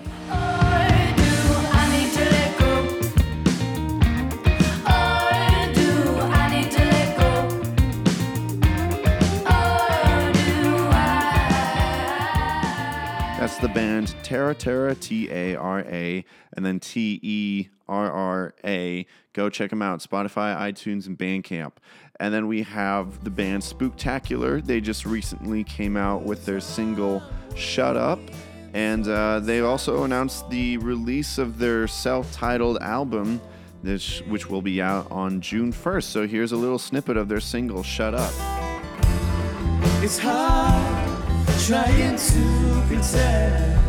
The 13.63 13.69
band 13.69 14.13
Tara 14.23 14.53
Terra, 14.53 14.93
T 14.93 15.31
A 15.31 15.55
R 15.55 15.85
A, 15.87 16.25
and 16.51 16.65
then 16.65 16.81
T 16.81 17.17
E 17.23 17.69
R 17.87 18.11
R 18.11 18.53
A. 18.65 19.05
Go 19.31 19.49
check 19.49 19.69
them 19.69 19.81
out 19.81 20.01
Spotify, 20.01 20.53
iTunes, 20.57 21.07
and 21.07 21.17
Bandcamp. 21.17 21.71
And 22.19 22.33
then 22.33 22.49
we 22.49 22.63
have 22.63 23.23
the 23.23 23.29
band 23.29 23.63
Spooktacular. 23.63 24.61
They 24.61 24.81
just 24.81 25.05
recently 25.05 25.63
came 25.63 25.95
out 25.95 26.23
with 26.23 26.45
their 26.45 26.59
single 26.59 27.23
Shut 27.55 27.95
Up. 27.95 28.19
And 28.73 29.07
uh, 29.07 29.39
they 29.39 29.61
also 29.61 30.03
announced 30.03 30.49
the 30.49 30.75
release 30.79 31.37
of 31.37 31.57
their 31.57 31.87
self 31.87 32.33
titled 32.33 32.79
album, 32.79 33.39
this, 33.81 34.19
which 34.23 34.49
will 34.49 34.61
be 34.61 34.81
out 34.81 35.09
on 35.09 35.39
June 35.39 35.71
1st. 35.71 36.03
So 36.03 36.27
here's 36.27 36.51
a 36.51 36.57
little 36.57 36.79
snippet 36.79 37.15
of 37.15 37.29
their 37.29 37.39
single 37.39 37.81
Shut 37.81 38.13
Up. 38.13 38.33
It's 40.03 40.19
hard 40.19 40.82
trying 41.67 42.17
to 42.17 42.83
pretend 42.87 43.79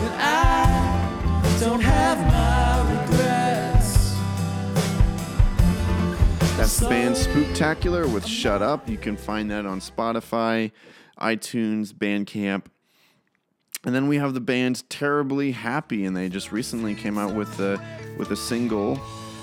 that 0.00 0.16
I 0.18 1.60
don't 1.60 1.82
have 1.82 2.18
my 2.32 3.02
regrets. 3.02 4.14
That's 6.56 6.78
the 6.78 6.88
band 6.88 7.16
Spooktacular 7.16 8.10
with 8.10 8.24
Shut 8.24 8.62
Up. 8.62 8.88
You 8.88 8.96
can 8.96 9.18
find 9.18 9.50
that 9.50 9.66
on 9.66 9.80
Spotify, 9.80 10.72
iTunes, 11.20 11.92
Bandcamp. 11.92 12.64
And 13.84 13.94
then 13.94 14.08
we 14.08 14.16
have 14.16 14.32
the 14.32 14.40
band 14.40 14.88
Terribly 14.88 15.50
Happy, 15.50 16.06
and 16.06 16.16
they 16.16 16.30
just 16.30 16.50
recently 16.50 16.94
came 16.94 17.18
out 17.18 17.34
with 17.34 17.60
a 17.60 17.78
with 18.16 18.30
a 18.30 18.36
single. 18.36 18.98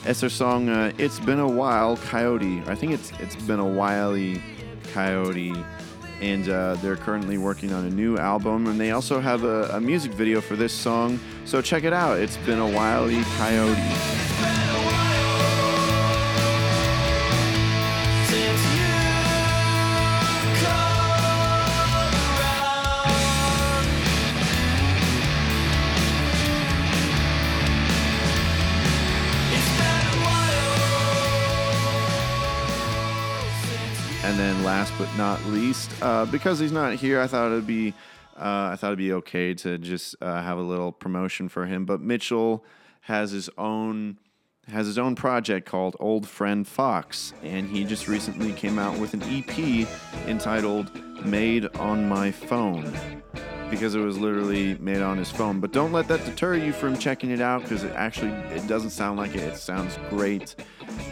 It's 0.05 0.21
their 0.21 0.31
song 0.31 0.69
uh, 0.69 0.91
"It's 0.97 1.19
Been 1.19 1.39
a 1.39 1.47
While, 1.47 1.97
Coyote." 1.97 2.63
I 2.65 2.73
think 2.73 2.93
it's 2.93 3.11
it's 3.19 3.35
been 3.35 3.59
a 3.59 3.67
wiley 3.67 4.41
coyote, 4.93 5.53
and 6.21 6.49
uh, 6.49 6.75
they're 6.75 6.95
currently 6.95 7.37
working 7.37 7.73
on 7.73 7.85
a 7.85 7.89
new 7.89 8.17
album. 8.17 8.67
And 8.67 8.79
they 8.79 8.91
also 8.91 9.19
have 9.19 9.43
a, 9.43 9.69
a 9.73 9.81
music 9.81 10.11
video 10.11 10.41
for 10.41 10.55
this 10.55 10.73
song, 10.73 11.19
so 11.45 11.61
check 11.61 11.83
it 11.83 11.93
out. 11.93 12.19
It's 12.19 12.37
been 12.37 12.59
a 12.59 12.69
wily 12.69 13.23
coyote. 13.37 14.70
Last 34.63 34.93
but 34.97 35.09
not 35.17 35.43
least, 35.45 35.91
uh, 36.01 36.25
because 36.25 36.59
he's 36.59 36.71
not 36.71 36.93
here, 36.93 37.19
I 37.19 37.27
thought 37.27 37.51
it'd 37.51 37.65
be 37.65 37.93
uh, 38.37 38.69
I 38.71 38.75
thought 38.75 38.87
it'd 38.87 38.97
be 38.97 39.13
okay 39.13 39.53
to 39.55 39.77
just 39.77 40.15
uh, 40.21 40.41
have 40.41 40.57
a 40.57 40.61
little 40.61 40.91
promotion 40.91 41.49
for 41.49 41.65
him. 41.65 41.85
But 41.85 42.01
Mitchell 42.01 42.63
has 43.01 43.31
his 43.31 43.49
own 43.57 44.17
has 44.67 44.85
his 44.85 44.97
own 44.97 45.15
project 45.15 45.67
called 45.67 45.95
Old 45.99 46.27
Friend 46.27 46.67
Fox, 46.67 47.33
and 47.43 47.67
he 47.67 47.83
just 47.83 48.07
recently 48.07 48.53
came 48.53 48.77
out 48.79 48.97
with 48.99 49.13
an 49.13 49.23
EP 49.23 49.87
entitled 50.27 50.91
"Made 51.25 51.65
on 51.77 52.07
My 52.07 52.31
Phone." 52.31 53.21
Because 53.69 53.95
it 53.95 53.99
was 53.99 54.17
literally 54.17 54.77
made 54.79 55.01
on 55.01 55.17
his 55.17 55.31
phone, 55.31 55.61
but 55.61 55.71
don't 55.71 55.93
let 55.93 56.09
that 56.09 56.25
deter 56.25 56.55
you 56.55 56.73
from 56.73 56.97
checking 56.97 57.31
it 57.31 57.39
out. 57.39 57.61
Because 57.61 57.83
it 57.83 57.93
actually 57.95 58.31
it 58.53 58.67
doesn't 58.67 58.89
sound 58.89 59.17
like 59.17 59.33
it. 59.33 59.41
It 59.53 59.57
sounds 59.57 59.97
great. 60.09 60.55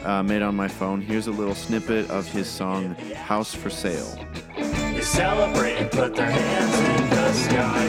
Uh, 0.04 0.24
made 0.24 0.42
on 0.42 0.56
my 0.56 0.68
phone. 0.68 1.02
Here's 1.02 1.28
a 1.28 1.32
little 1.32 1.56
snippet 1.56 2.10
of 2.10 2.26
his 2.28 2.48
song 2.48 2.96
"House 3.16 3.54
for 3.54 3.70
Sale." 3.70 4.18
They 4.56 5.02
celebrate 5.02 5.76
and 5.76 5.92
put 5.92 6.16
their 6.16 6.30
hands 6.30 6.76
in 6.80 7.10
the 7.10 7.34
sky. 7.34 7.86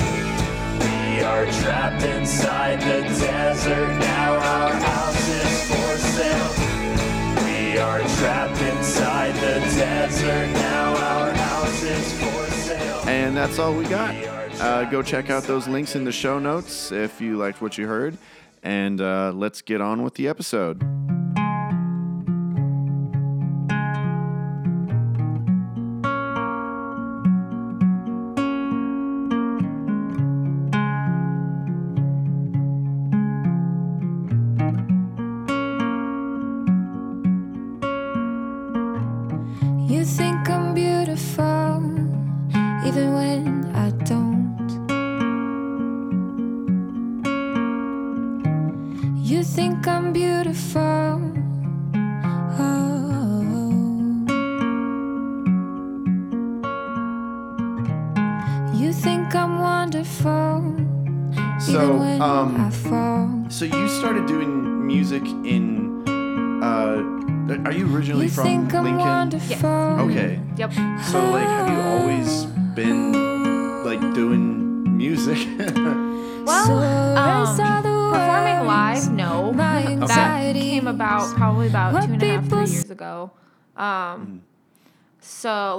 We 0.80 1.22
are 1.22 1.44
trapped 1.62 2.02
inside 2.04 2.80
the 2.80 3.02
desert. 3.02 3.88
Now 3.98 4.34
our 4.34 4.72
house 4.72 5.28
is 5.28 5.68
for 5.68 5.96
sale. 5.98 7.44
We 7.44 7.78
are 7.78 8.00
trapped 8.00 8.60
inside 8.62 9.34
the 9.34 9.60
desert. 9.76 10.48
Now 10.54 10.96
our 10.96 11.32
house 11.32 11.82
is 11.82 12.12
for 12.20 12.50
sale. 12.52 13.08
And 13.08 13.36
that's 13.36 13.58
all 13.58 13.74
we 13.74 13.84
got. 13.84 14.14
Uh, 14.60 14.84
go 14.90 15.02
check 15.02 15.30
out 15.30 15.44
those 15.44 15.66
links 15.68 15.94
in 15.94 16.04
the 16.04 16.12
show 16.12 16.38
notes 16.38 16.92
if 16.92 17.20
you 17.20 17.36
liked 17.36 17.60
what 17.62 17.78
you 17.78 17.86
heard. 17.86 18.18
And 18.62 19.00
uh, 19.00 19.32
let's 19.34 19.62
get 19.62 19.80
on 19.80 20.02
with 20.02 20.14
the 20.14 20.28
episode. 20.28 20.82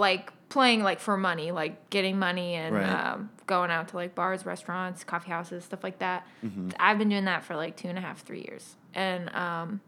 Like 0.02 0.34
playing 0.50 0.84
like 0.84 1.00
for 1.00 1.16
money, 1.16 1.52
like 1.52 1.90
getting 1.90 2.20
money 2.20 2.56
and 2.56 2.76
Right. 2.76 2.90
um, 2.90 3.30
going 3.46 3.72
out 3.72 3.88
to 3.90 3.96
like 3.96 4.16
bars, 4.16 4.46
restaurants, 4.46 5.04
coffee 5.06 5.30
houses, 5.32 5.64
stuff 5.64 5.84
like 5.84 6.00
that. 6.00 6.28
Mm-hmm. 6.44 6.70
I've 6.80 6.98
been 6.98 7.10
doing 7.10 7.26
that 7.26 7.44
for 7.46 7.56
like 7.56 7.78
two 7.78 7.88
and 7.88 7.98
a 7.98 8.02
half, 8.02 8.22
three 8.24 8.42
years, 8.42 8.76
and 8.94 9.34
um, 9.36 9.80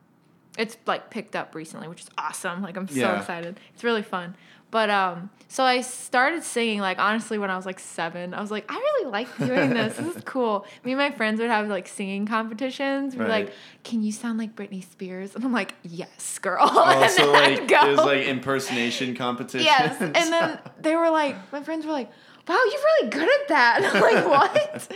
it's 0.57 0.77
like 0.85 1.09
picked 1.09 1.35
up 1.35 1.55
recently, 1.55 1.87
which 1.87 2.01
is 2.01 2.09
awesome. 2.17 2.61
Like 2.61 2.77
I'm 2.77 2.87
so 2.87 2.95
Yeah. 2.95 3.19
excited. 3.19 3.59
It's 3.73 3.83
really 3.83 4.03
fun. 4.03 4.35
But 4.73 4.89
um, 4.89 5.29
so 5.49 5.63
I 5.63 5.81
started 5.81 6.41
singing 6.43 6.79
like 6.79 6.97
honestly 6.97 7.37
when 7.37 7.51
I 7.51 7.55
was 7.55 7.63
like 7.67 7.79
seven. 7.79 8.33
I 8.33 8.41
was 8.41 8.49
like, 8.49 8.65
I 8.69 8.73
really 8.73 9.11
like 9.11 9.37
doing 9.37 9.69
this. 9.69 9.97
this 9.97 10.15
is 10.15 10.23
cool. 10.25 10.65
Me 10.83 10.93
and 10.93 10.97
my 10.99 11.11
friends 11.11 11.39
would 11.39 11.51
have 11.51 11.67
like 11.67 11.87
singing 11.87 12.25
competitions. 12.25 13.15
We're 13.15 13.25
Right. 13.27 13.45
like, 13.45 13.53
can 13.83 14.01
you 14.01 14.11
sound 14.11 14.39
like 14.39 14.55
Britney 14.55 14.83
Spears? 14.83 15.35
And 15.35 15.45
I'm 15.45 15.53
like, 15.53 15.75
yes, 15.83 16.39
girl. 16.39 16.57
oh, 16.59 17.01
and 17.03 17.11
so 17.11 17.31
then 17.31 17.59
like 17.59 17.67
go. 17.67 17.81
there's 17.85 17.97
like 17.99 18.25
impersonation 18.25 19.15
competitions. 19.15 19.63
Yes. 19.69 20.01
And 20.01 20.15
then 20.15 20.57
they 20.81 20.95
were 20.95 21.11
like, 21.11 21.35
my 21.53 21.61
friends 21.61 21.85
were 21.85 21.91
like, 21.91 22.09
wow, 22.47 22.55
you're 22.55 22.81
really 22.81 23.09
good 23.09 23.29
at 23.41 23.47
that. 23.49 23.91
I'm 23.95 24.01
like, 24.01 24.25
what? 24.27 24.91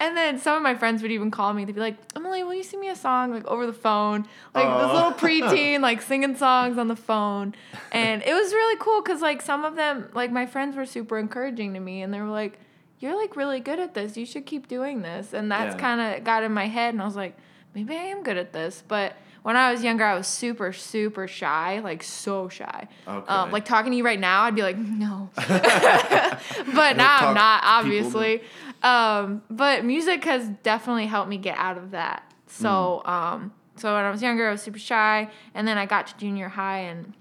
and 0.00 0.16
then 0.16 0.38
some 0.38 0.56
of 0.56 0.62
my 0.62 0.74
friends 0.74 1.02
would 1.02 1.10
even 1.10 1.30
call 1.30 1.52
me. 1.52 1.64
They'd 1.64 1.74
be 1.74 1.80
like, 1.80 1.96
Emily, 2.14 2.44
will 2.44 2.54
you 2.54 2.62
sing 2.62 2.80
me 2.80 2.88
a 2.88 2.96
song 2.96 3.32
like 3.32 3.44
over 3.46 3.66
the 3.66 3.72
phone? 3.72 4.26
Like 4.54 4.66
Aw. 4.66 4.82
this 4.86 4.92
little 4.94 5.12
preteen, 5.12 5.80
like 5.82 6.00
singing 6.02 6.36
songs 6.36 6.78
on 6.78 6.88
the 6.88 6.96
phone. 6.96 7.54
And 7.90 8.22
it 8.22 8.32
was 8.34 8.52
really 8.52 8.76
cool 8.78 9.02
because 9.02 9.20
like 9.20 9.42
some 9.42 9.64
of 9.64 9.74
them, 9.76 10.08
like 10.14 10.30
my 10.30 10.46
friends 10.46 10.76
were 10.76 10.86
super 10.86 11.18
encouraging 11.18 11.74
to 11.74 11.80
me 11.80 12.02
and 12.02 12.12
they 12.14 12.20
were 12.20 12.28
like, 12.30 12.58
you're 13.00 13.16
like 13.20 13.34
really 13.34 13.58
good 13.58 13.80
at 13.80 13.94
this. 13.94 14.16
You 14.16 14.24
should 14.24 14.46
keep 14.46 14.68
doing 14.68 15.02
this. 15.02 15.32
And 15.32 15.50
that's 15.50 15.74
Yeah. 15.74 15.80
kind 15.80 16.00
of 16.18 16.24
got 16.24 16.44
in 16.44 16.52
my 16.52 16.66
head. 16.68 16.94
And 16.94 17.02
I 17.02 17.04
was 17.04 17.16
like, 17.16 17.36
maybe 17.74 17.94
I 17.94 18.02
am 18.04 18.22
good 18.22 18.36
at 18.38 18.52
this. 18.52 18.84
But 18.86 19.16
when 19.42 19.56
I 19.56 19.72
was 19.72 19.82
younger, 19.82 20.04
I 20.04 20.14
was 20.14 20.26
super, 20.26 20.72
super 20.72 21.26
shy, 21.26 21.80
like 21.80 22.02
so 22.02 22.48
shy. 22.48 22.88
Okay. 23.06 23.26
Um, 23.26 23.50
like 23.50 23.64
talking 23.64 23.90
to 23.92 23.96
you 23.96 24.04
right 24.04 24.20
now, 24.20 24.42
I'd 24.42 24.54
be 24.54 24.62
like, 24.62 24.78
no. 24.78 25.30
but 25.36 26.96
now 26.96 27.18
I'm 27.28 27.34
not, 27.34 27.62
obviously. 27.64 28.42
Um, 28.82 29.42
but 29.50 29.84
music 29.84 30.24
has 30.24 30.48
definitely 30.62 31.06
helped 31.06 31.28
me 31.28 31.38
get 31.38 31.56
out 31.58 31.78
of 31.78 31.90
that. 31.92 32.22
So, 32.46 33.02
Mm. 33.04 33.08
um, 33.08 33.52
so 33.76 33.94
when 33.94 34.04
I 34.04 34.10
was 34.10 34.22
younger, 34.22 34.46
I 34.48 34.52
was 34.52 34.62
super 34.62 34.78
shy, 34.78 35.30
and 35.54 35.66
then 35.66 35.78
I 35.78 35.86
got 35.86 36.06
to 36.08 36.16
junior 36.18 36.48
high, 36.48 36.80
and 36.80 37.14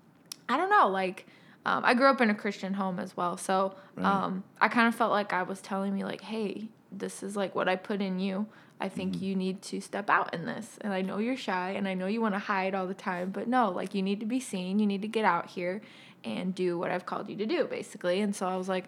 I 0.49 0.57
don't 0.57 0.69
know, 0.69 0.89
like, 0.89 1.25
um, 1.65 1.83
I 1.85 1.93
grew 1.93 2.07
up 2.07 2.19
in 2.21 2.29
a 2.29 2.35
Christian 2.35 2.73
home 2.73 2.99
as 2.99 3.15
well, 3.15 3.37
so 3.37 3.75
um, 3.97 4.43
I 4.59 4.67
kind 4.67 4.87
of 4.87 4.95
felt 4.95 5.11
like 5.11 5.31
I 5.31 5.43
was 5.43 5.61
telling 5.61 5.93
me, 5.95 6.03
like, 6.03 6.21
hey, 6.21 6.67
this 6.91 7.23
is 7.23 7.35
like 7.37 7.55
what 7.55 7.69
I 7.69 7.75
put 7.77 8.01
in 8.01 8.19
you. 8.19 8.47
I 8.81 8.89
think 8.89 9.13
Mm-hmm. 9.15 9.23
you 9.25 9.35
need 9.35 9.61
to 9.63 9.79
step 9.81 10.09
out 10.09 10.33
in 10.33 10.45
this. 10.45 10.77
And 10.81 10.91
I 10.91 11.01
know 11.01 11.19
you're 11.19 11.37
shy 11.37 11.71
and 11.71 11.87
I 11.87 11.93
know 11.93 12.07
you 12.07 12.19
want 12.21 12.33
to 12.35 12.39
hide 12.39 12.73
all 12.75 12.87
the 12.87 12.93
time, 12.93 13.29
but 13.31 13.47
no, 13.47 13.69
like 13.71 13.93
you 13.95 14.01
need 14.01 14.19
to 14.21 14.25
be 14.25 14.39
seen. 14.39 14.79
You 14.79 14.85
need 14.87 15.01
to 15.03 15.07
get 15.07 15.23
out 15.25 15.47
here 15.49 15.81
and 16.23 16.53
do 16.53 16.77
what 16.77 16.91
I've 16.91 17.05
called 17.05 17.29
you 17.29 17.35
to 17.37 17.45
do, 17.45 17.65
basically. 17.65 18.21
And 18.21 18.35
so 18.35 18.47
I 18.47 18.55
was 18.55 18.69
like, 18.69 18.85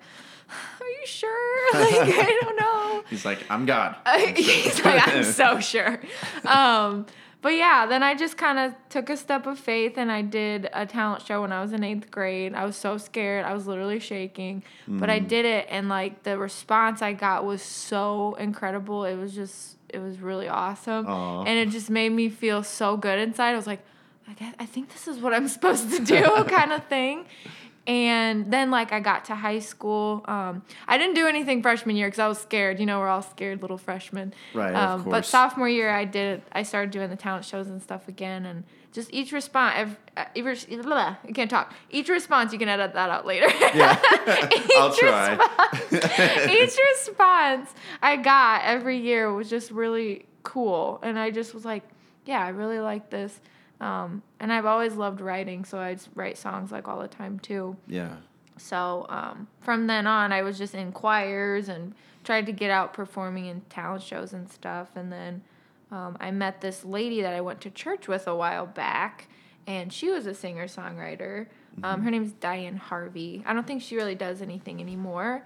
Are 0.81 0.87
you 0.87 1.05
sure? 1.05 1.73
Like, 1.79 2.09
I 2.19 2.39
don't 2.41 2.55
know. 2.59 3.03
He's 3.09 3.25
like, 3.25 3.39
I'm 3.49 3.65
God. 3.65 3.95
He's 4.35 4.83
like, 4.85 5.07
I'm 5.07 5.23
so 5.23 5.59
sure. 5.59 5.99
Um, 6.45 7.05
but 7.41 7.55
yeah, 7.55 7.85
then 7.87 8.03
I 8.03 8.13
just 8.15 8.37
kind 8.37 8.57
of 8.57 8.73
took 8.89 9.09
a 9.09 9.17
step 9.17 9.47
of 9.47 9.59
faith 9.59 9.97
and 9.97 10.09
I 10.11 10.21
did 10.21 10.69
a 10.73 10.85
talent 10.85 11.23
show 11.25 11.41
when 11.41 11.51
I 11.51 11.61
was 11.61 11.73
in 11.73 11.83
eighth 11.83 12.09
grade. 12.09 12.53
I 12.53 12.63
was 12.65 12.77
so 12.77 12.97
scared. 12.97 13.43
I 13.45 13.53
was 13.53 13.67
literally 13.67 13.99
shaking, 13.99 14.63
but 14.87 15.09
I 15.09 15.19
did 15.19 15.45
it. 15.45 15.67
And 15.69 15.89
like 15.89 16.23
the 16.23 16.37
response 16.37 17.01
I 17.01 17.11
got 17.13 17.43
was 17.43 17.61
so 17.61 18.35
incredible. 18.35 19.03
It 19.03 19.15
was 19.15 19.33
just, 19.35 19.75
it 19.93 19.99
was 19.99 20.19
really 20.19 20.47
awesome. 20.47 21.05
Aw. 21.07 21.43
And 21.43 21.59
it 21.59 21.69
just 21.69 21.89
made 21.89 22.09
me 22.11 22.29
feel 22.29 22.63
so 22.63 22.97
good 22.97 23.19
inside. 23.19 23.51
I 23.51 23.55
was 23.55 23.67
like, 23.67 23.79
I, 24.27 24.33
guess, 24.33 24.55
I 24.59 24.65
think 24.65 24.91
this 24.91 25.07
is 25.07 25.19
what 25.19 25.33
I'm 25.33 25.47
supposed 25.55 25.91
to 25.91 26.03
do, 26.03 26.23
kind 26.47 26.73
of 26.73 26.83
thing. 26.87 27.25
And 27.85 28.49
then, 28.51 28.71
like, 28.71 28.93
I 28.93 29.01
got 29.01 29.25
to 29.25 29.35
high 29.35 29.59
school. 29.59 30.23
Um, 30.25 30.63
I 30.87 30.97
didn't 30.97 31.15
do 31.15 31.27
anything 31.27 31.61
freshman 31.61 31.97
year 31.97 32.07
because 32.07 32.19
I 32.19 32.29
was 32.29 32.37
scared. 32.39 32.79
You 32.79 32.85
know, 32.85 32.99
we're 32.99 33.09
all 33.09 33.21
scared 33.21 33.61
little 33.61 33.77
freshmen. 33.77 34.33
Right, 34.53 34.73
of 34.73 35.01
Um, 35.01 35.09
But 35.09 35.25
sophomore 35.25 35.67
year, 35.67 35.89
I 35.89 36.05
did. 36.05 36.41
I 36.53 36.63
started 36.63 36.91
doing 36.91 37.09
the 37.09 37.17
talent 37.17 37.43
shows 37.43 37.67
and 37.67 37.81
stuff 37.81 38.07
again, 38.07 38.45
and 38.45 38.63
just 38.93 39.11
each 39.11 39.31
response. 39.31 39.95
Every, 40.35 40.77
blah, 40.83 41.17
I 41.27 41.31
can't 41.33 41.49
talk. 41.49 41.73
Each 41.89 42.07
response, 42.07 42.53
you 42.53 42.59
can 42.59 42.69
edit 42.69 42.93
that 42.93 43.09
out 43.09 43.25
later. 43.25 43.47
Yeah. 43.75 43.99
I'll 44.77 44.93
try. 44.93 45.37
each 45.91 46.77
response 46.91 47.73
I 48.01 48.17
got 48.17 48.61
every 48.63 48.99
year 48.99 49.33
was 49.33 49.49
just 49.49 49.71
really 49.71 50.27
cool. 50.43 50.99
And 51.01 51.17
I 51.17 51.31
just 51.31 51.53
was 51.53 51.65
like, 51.65 51.83
yeah, 52.25 52.45
I 52.45 52.49
really 52.49 52.79
like 52.79 53.09
this. 53.09 53.41
Um, 53.81 54.21
and 54.39 54.53
I've 54.53 54.65
always 54.65 54.93
loved 54.93 55.19
writing, 55.19 55.65
so 55.65 55.79
I 55.79 55.97
write 56.15 56.37
songs 56.37 56.71
like 56.71 56.87
all 56.87 57.01
the 57.01 57.07
time 57.07 57.39
too. 57.39 57.75
Yeah. 57.87 58.15
So 58.57 59.07
um, 59.09 59.47
from 59.59 59.87
then 59.87 60.05
on, 60.05 60.31
I 60.31 60.43
was 60.43 60.57
just 60.57 60.75
in 60.75 60.91
choirs 60.91 61.67
and 61.67 61.95
tried 62.23 62.45
to 62.45 62.51
get 62.51 62.69
out 62.69 62.93
performing 62.93 63.47
in 63.47 63.61
talent 63.61 64.03
shows 64.03 64.33
and 64.33 64.49
stuff. 64.49 64.89
And 64.95 65.11
then 65.11 65.41
um, 65.93 66.17
I 66.19 66.31
met 66.31 66.59
this 66.59 66.83
lady 66.83 67.21
that 67.21 67.33
I 67.33 67.41
went 67.41 67.61
to 67.61 67.69
church 67.69 68.07
with 68.07 68.27
a 68.27 68.35
while 68.35 68.65
back, 68.65 69.27
and 69.67 69.93
she 69.93 70.09
was 70.09 70.25
a 70.25 70.33
singer 70.33 70.65
songwriter. 70.65 71.45
Um, 71.83 72.01
her 72.01 72.09
name's 72.11 72.31
Diane 72.33 72.77
Harvey. 72.77 73.43
I 73.45 73.53
don't 73.53 73.67
think 73.67 73.81
she 73.81 73.95
really 73.95 74.15
does 74.15 74.41
anything 74.41 74.79
anymore, 74.81 75.45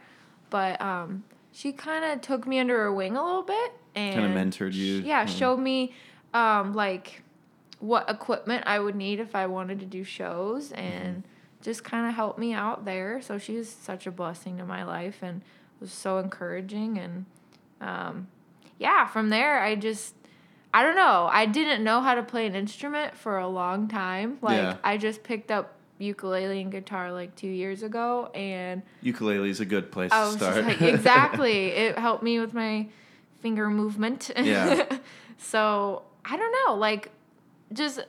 but 0.50 0.80
um, 0.82 1.24
she 1.52 1.72
kind 1.74 2.06
of 2.06 2.22
took 2.22 2.48
me 2.48 2.60
under 2.60 2.78
her 2.78 2.94
wing 2.94 3.16
a 3.18 3.24
little 3.24 3.42
bit 3.44 3.72
and 3.96 4.22
Kinda 4.22 4.30
mentored 4.40 4.74
you. 4.74 5.02
Yeah, 5.02 5.24
Hmm. 5.26 5.32
showed 5.32 5.58
me 5.58 5.94
um, 6.34 6.74
like 6.74 7.24
what 7.80 8.10
equipment 8.10 8.64
I 8.68 8.80
would 8.80 8.96
need 8.96 9.20
if 9.20 9.36
I 9.36 9.48
wanted 9.48 9.80
to 9.82 9.86
do 9.86 10.04
shows 10.04 10.72
and 10.72 11.24
just 11.62 11.84
kind 11.84 12.08
of 12.08 12.14
helped 12.14 12.38
me 12.40 12.54
out 12.54 12.86
there. 12.86 13.22
So 13.22 13.38
she 13.38 13.56
was 13.56 13.70
such 13.70 14.06
a 14.08 14.12
blessing 14.12 14.58
to 14.58 14.66
my 14.66 14.84
life 14.84 15.20
and 15.22 15.42
was 15.80 15.92
so 15.92 16.20
encouraging. 16.20 16.98
And 17.00 17.26
um, 17.82 18.28
yeah, 18.78 19.06
from 19.08 19.30
there, 19.30 19.60
I 19.62 19.76
just, 19.76 20.14
I 20.74 20.84
don't 20.84 20.96
know, 20.96 21.30
I 21.32 21.46
didn't 21.46 21.84
know 21.84 22.02
how 22.02 22.16
to 22.16 22.24
play 22.24 22.46
an 22.46 22.56
instrument 22.56 23.16
for 23.16 23.38
a 23.38 23.48
long 23.48 23.88
time. 23.88 24.38
Like, 24.42 24.58
Yeah. 24.58 24.78
I 24.84 24.98
just 24.98 25.24
picked 25.24 25.52
up 25.52 25.74
ukulele 26.00 26.62
and 26.62 26.72
guitar 26.72 27.12
like 27.12 27.36
two 27.36 27.48
years 27.48 27.82
ago 27.82 28.30
and 28.36 28.84
Ukulele 29.02 29.50
is 29.50 29.60
a 29.60 29.66
good 29.66 29.92
place 29.92 30.12
to 30.12 30.32
start. 30.34 30.64
like, 30.66 30.82
exactly. 30.82 31.72
It 31.86 31.98
helped 31.98 32.22
me 32.22 32.40
with 32.40 32.54
my 32.54 32.88
finger 33.40 33.70
movement. 33.70 34.30
Yeah. 34.38 34.86
so 35.38 36.04
I 36.24 36.38
don't 36.38 36.54
know. 36.66 36.76
Like, 36.76 37.12
just 37.74 38.00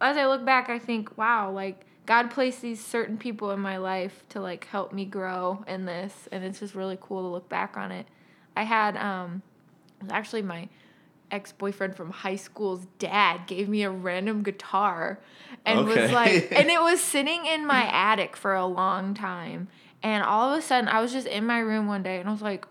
as 0.00 0.16
I 0.16 0.26
look 0.26 0.44
back, 0.44 0.68
I 0.70 0.78
think, 0.78 1.16
wow, 1.16 1.50
like 1.50 1.84
God 2.06 2.30
placed 2.30 2.62
these 2.62 2.84
certain 2.84 3.18
people 3.18 3.50
in 3.50 3.60
my 3.60 3.76
life 3.76 4.24
to 4.30 4.40
like 4.40 4.64
help 4.64 4.92
me 4.92 5.04
grow 5.04 5.62
in 5.68 5.84
this, 5.84 6.28
and 6.32 6.42
it's 6.42 6.58
just 6.58 6.74
really 6.74 6.98
cool 7.00 7.22
to 7.22 7.28
look 7.28 7.48
back 7.48 7.76
on 7.76 7.92
it. 7.92 8.06
I 8.56 8.64
had 8.64 8.96
um, 8.96 9.42
it 10.00 10.04
was 10.04 10.12
actually 10.12 10.42
my 10.42 10.68
ex 11.30 11.52
boyfriend 11.52 11.94
from 11.96 12.10
high 12.10 12.36
school's 12.36 12.86
dad 12.98 13.46
gave 13.46 13.68
me 13.68 13.82
a 13.82 13.90
random 13.90 14.42
guitar 14.42 15.20
and 15.64 15.86
was 15.86 16.10
like, 16.12 16.50
and 16.52 16.68
it 16.70 16.80
was 16.80 17.00
sitting 17.00 17.46
in 17.46 17.66
my 17.66 17.82
attic 17.92 18.36
for 18.36 18.54
a 18.54 18.66
long 18.66 19.14
time. 19.14 19.68
And 20.02 20.22
all 20.24 20.52
of 20.52 20.58
a 20.58 20.62
sudden, 20.62 20.88
I 20.88 21.00
was 21.00 21.12
just 21.12 21.26
in 21.26 21.44
my 21.46 21.58
room 21.58 21.86
one 21.86 22.02
day 22.02 22.18
and 22.20 22.28
I 22.28 22.32
was 22.32 22.42
like, 22.42 22.66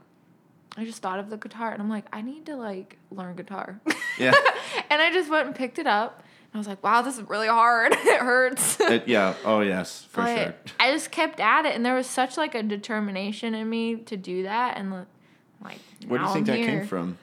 I 0.77 0.85
just 0.85 1.01
thought 1.01 1.19
of 1.19 1.29
the 1.29 1.37
guitar 1.37 1.71
and 1.71 1.81
I'm 1.81 1.89
like, 1.89 2.05
I 2.13 2.21
need 2.21 2.45
to 2.47 2.55
like 2.55 2.97
learn 3.11 3.35
guitar. 3.35 3.79
yeah. 4.17 4.33
and 4.89 5.01
I 5.01 5.11
just 5.11 5.29
went 5.29 5.47
and 5.47 5.55
picked 5.55 5.77
it 5.79 5.87
up. 5.87 6.23
And 6.51 6.55
I 6.55 6.57
was 6.57 6.67
like, 6.67 6.83
wow, 6.83 7.01
this 7.03 7.17
is 7.19 7.29
really 7.29 7.47
hard. 7.47 7.91
it 7.95 8.19
hurts. 8.21 8.79
It- 8.79 9.07
yeah. 9.07 9.35
Oh 9.45 9.59
yes, 9.61 10.05
for 10.09 10.21
but 10.23 10.35
sure. 10.37 10.55
I 10.79 10.91
just 10.91 11.11
kept 11.11 11.39
at 11.39 11.65
it, 11.65 11.75
and 11.75 11.85
there 11.85 11.93
was 11.93 12.07
such 12.07 12.37
like 12.37 12.55
a 12.55 12.63
determination 12.63 13.53
in 13.53 13.69
me 13.69 13.97
to 13.97 14.17
do 14.17 14.41
that, 14.43 14.75
and 14.77 14.91
like, 14.91 15.77
Where 16.07 16.17
do 16.19 16.25
you 16.25 16.33
think 16.33 16.49
I'm 16.49 16.55
that 16.55 16.57
here. 16.57 16.79
came 16.79 16.87
from? 16.87 17.19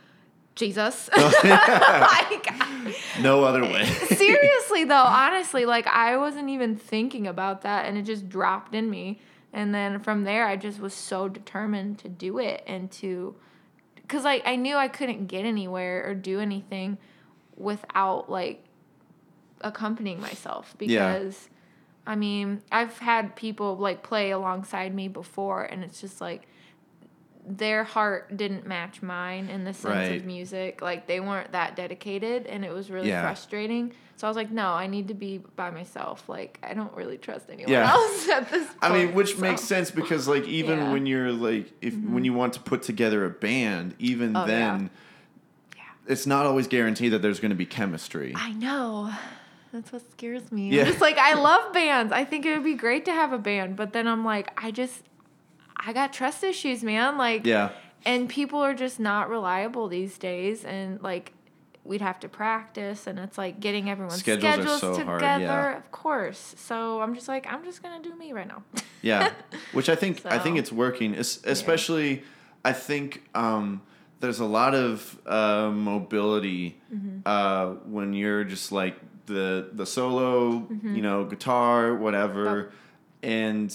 Jesus. 0.56 1.08
like, 1.16 2.48
No 3.20 3.44
other 3.44 3.62
way. 3.62 3.84
seriously 4.08 4.84
though, 4.84 4.94
honestly, 5.04 5.64
like 5.64 5.86
I 5.86 6.16
wasn't 6.16 6.48
even 6.48 6.76
thinking 6.76 7.26
about 7.26 7.62
that, 7.62 7.86
and 7.86 7.96
it 7.96 8.02
just 8.02 8.28
dropped 8.28 8.74
in 8.74 8.90
me. 8.90 9.20
And 9.52 9.74
then 9.74 10.00
from 10.00 10.24
there, 10.24 10.46
I 10.46 10.56
just 10.56 10.80
was 10.80 10.92
so 10.92 11.28
determined 11.28 11.98
to 12.00 12.08
do 12.08 12.38
it 12.38 12.62
and 12.66 12.90
to, 12.92 13.34
because 13.96 14.24
like 14.24 14.42
I 14.44 14.56
knew 14.56 14.76
I 14.76 14.88
couldn't 14.88 15.26
get 15.28 15.44
anywhere 15.46 16.06
or 16.06 16.14
do 16.14 16.40
anything 16.40 16.98
without 17.56 18.30
like 18.30 18.64
accompanying 19.62 20.20
myself 20.20 20.74
Yeah. 20.80 21.14
because 21.14 21.48
I 22.06 22.14
mean, 22.16 22.62
I've 22.70 22.98
had 22.98 23.34
people 23.34 23.76
like 23.78 24.02
play 24.02 24.30
alongside 24.30 24.94
me 24.94 25.08
before 25.08 25.64
and 25.64 25.82
it's 25.82 26.00
just 26.00 26.20
like 26.20 26.46
their 27.48 27.84
heart 27.84 28.36
didn't 28.36 28.66
match 28.66 29.02
mine 29.02 29.48
in 29.48 29.64
the 29.64 29.72
sense 29.72 29.94
Right. 29.94 30.16
of 30.20 30.26
music. 30.26 30.82
Like 30.82 31.06
they 31.06 31.20
weren't 31.20 31.52
that 31.52 31.76
dedicated, 31.76 32.46
and 32.46 32.64
it 32.64 32.72
was 32.72 32.90
really 32.90 33.08
Yeah. 33.08 33.22
frustrating. 33.22 33.92
So 34.16 34.26
I 34.26 34.30
was 34.30 34.36
like, 34.36 34.50
no, 34.50 34.68
I 34.72 34.86
need 34.86 35.08
to 35.08 35.14
be 35.14 35.42
by 35.56 35.70
myself. 35.70 36.28
Like 36.28 36.58
I 36.62 36.74
don't 36.74 36.92
really 36.96 37.18
trust 37.18 37.46
anyone 37.50 37.70
Yeah. 37.70 37.90
else 37.92 38.28
at 38.28 38.50
this 38.50 38.66
point. 38.66 38.78
I 38.82 38.92
mean, 38.92 39.14
which 39.14 39.38
makes 39.38 39.60
sense 39.62 39.90
because 39.90 40.26
like 40.26 40.44
even 40.48 40.78
Yeah. 40.78 40.84
Mm-hmm. 40.84 40.92
when 40.92 41.06
you're 41.06 41.32
like 41.32 41.72
if 41.80 41.94
when 41.94 42.24
you 42.24 42.32
want 42.32 42.54
to 42.54 42.60
put 42.60 42.82
together 42.82 43.24
a 43.24 43.30
band, 43.30 43.94
even 43.98 44.34
Oh, 44.36 44.40
yeah. 44.40 44.46
then 44.46 44.90
it's 46.08 46.26
not 46.26 46.46
always 46.46 46.66
guaranteed 46.66 47.12
that 47.12 47.20
there's 47.22 47.40
going 47.40 47.50
to 47.50 47.56
be 47.56 47.66
chemistry. 47.66 48.32
I 48.36 48.52
know. 48.52 49.12
That's 49.72 49.92
what 49.92 50.02
scares 50.12 50.50
me. 50.52 50.70
Yeah. 50.70 50.82
I'm 50.82 50.86
just 50.88 51.00
like 51.00 51.18
I 51.18 51.34
love 51.40 51.72
bands. 51.72 52.12
I 52.12 52.24
think 52.24 52.46
it 52.46 52.54
would 52.54 52.64
be 52.64 52.74
great 52.74 53.04
to 53.06 53.12
have 53.12 53.32
a 53.32 53.38
band, 53.38 53.76
but 53.76 53.92
then 53.92 54.06
I'm 54.08 54.24
like, 54.24 54.50
I 54.62 54.70
just 54.70 55.02
I 55.78 55.92
got 55.92 56.12
trust 56.12 56.42
issues, 56.44 56.82
man. 56.82 57.16
Like 57.18 57.44
yeah. 57.46 57.70
and 58.04 58.28
people 58.28 58.60
are 58.60 58.74
just 58.74 58.98
not 59.00 59.28
reliable 59.30 59.88
these 59.88 60.18
days 60.18 60.64
and 60.64 61.02
like 61.02 61.32
we'd 61.84 62.00
have 62.00 62.18
to 62.18 62.28
practice 62.28 63.06
and 63.06 63.16
it's 63.18 63.38
like 63.38 63.60
getting 63.60 63.88
everyone's 63.88 64.18
Schedules 64.18 64.54
schedules, 64.54 64.80
so 64.80 65.04
hard, 65.04 65.20
together 65.20 65.44
yeah. 65.44 65.76
of 65.76 65.92
course 65.92 66.56
so 66.58 67.00
i'm 67.00 67.14
just 67.14 67.28
like 67.28 67.46
i'm 67.48 67.62
just 67.62 67.80
gonna 67.80 68.02
do 68.02 68.12
me 68.16 68.32
right 68.32 68.48
now 68.48 68.60
Yeah, 69.02 69.30
which 69.72 69.88
I 69.88 69.94
think 69.94 70.26
I 70.26 70.36
think 70.40 70.58
it's 70.58 70.72
working, 70.72 71.14
es- 71.14 71.40
especially 71.44 72.24
I 72.64 72.72
think 72.72 73.22
um, 73.36 73.82
there's 74.18 74.40
a 74.40 74.44
lot 74.44 74.74
of 74.74 75.16
uh, 75.26 75.70
mobility 75.70 76.80
Mm-hmm. 76.92 77.18
uh, 77.24 77.66
when 77.88 78.14
you're 78.14 78.42
just 78.42 78.72
like 78.72 78.96
the 79.26 79.68
the 79.72 79.86
solo, 79.86 80.60
Mm-hmm. 80.66 80.96
you 80.96 81.02
know, 81.02 81.24
guitar, 81.24 81.94
whatever, 81.94 82.72
and 83.22 83.72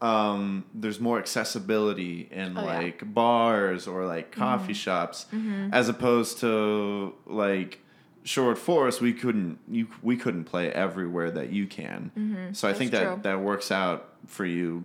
um, 0.00 0.64
there's 0.74 1.00
more 1.00 1.18
accessibility 1.18 2.28
in 2.30 2.56
Oh, 2.58 2.62
yeah. 2.64 2.66
Mm-hmm. 2.74 2.82
like 2.84 3.14
bars 3.14 3.86
or 3.86 4.06
like 4.06 4.32
coffee 4.32 4.74
shops, 4.74 5.26
as 5.72 5.88
opposed 5.88 6.38
to 6.40 7.14
like. 7.26 7.80
Short 8.26 8.56
Forest, 8.56 9.02
we 9.02 9.12
couldn't 9.12 9.58
you 9.68 9.86
we 10.02 10.16
couldn't 10.16 10.44
play 10.44 10.72
everywhere 10.72 11.30
that 11.30 11.50
you 11.52 11.66
can. 11.66 12.50
So 12.54 12.66
I 12.66 12.72
think 12.72 12.90
Mm-hmm. 12.90 13.04
That 13.04 13.12
true. 13.12 13.20
that 13.24 13.40
works 13.40 13.70
out 13.70 14.14
for 14.26 14.46
you 14.46 14.84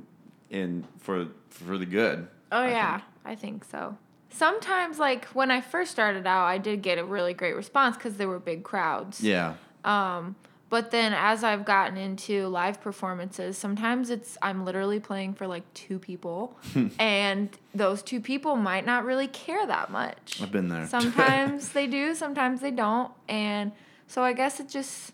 in 0.49 0.85
for 0.97 1.27
for 1.49 1.77
the 1.77 1.85
good. 1.85 2.27
oh 2.51 2.57
I 2.59 2.69
yeah 2.71 2.97
think. 2.97 3.03
i 3.25 3.35
think 3.35 3.63
so 3.63 3.95
sometimes 4.29 4.99
like 4.99 5.23
when 5.27 5.51
i 5.51 5.61
first 5.61 5.89
started 5.91 6.27
out 6.27 6.45
i 6.45 6.57
did 6.57 6.81
get 6.81 6.97
a 6.97 7.05
really 7.05 7.33
great 7.33 7.55
response 7.55 7.95
because 7.95 8.17
there 8.17 8.27
were 8.27 8.39
big 8.39 8.63
crowds 8.63 9.21
Yeah. 9.21 9.53
Um, 9.85 10.35
but 10.69 10.91
then 10.91 11.13
as 11.13 11.43
I've 11.43 11.65
gotten 11.65 11.97
into 11.97 12.47
live 12.47 12.79
performances, 12.79 13.57
sometimes 13.57 14.09
it's 14.09 14.37
I'm 14.41 14.65
literally 14.65 14.99
playing 14.99 15.33
for 15.33 15.47
like 15.47 15.71
two 15.73 15.97
people, 15.97 16.57
and 16.99 17.49
those 17.73 18.03
two 18.03 18.21
people 18.21 18.55
might 18.55 18.85
not 18.85 19.03
really 19.05 19.27
care 19.27 19.65
that 19.65 19.91
much. 19.91 20.39
I've 20.41 20.51
been 20.51 20.69
there. 20.69 20.85
Sometimes 20.87 21.69
they 21.73 21.87
do, 21.87 22.13
sometimes 22.13 22.61
they 22.61 22.71
don't, 22.71 23.11
and 23.27 23.71
so 24.07 24.23
I 24.23 24.33
guess 24.33 24.59
it 24.59 24.69
just 24.69 25.13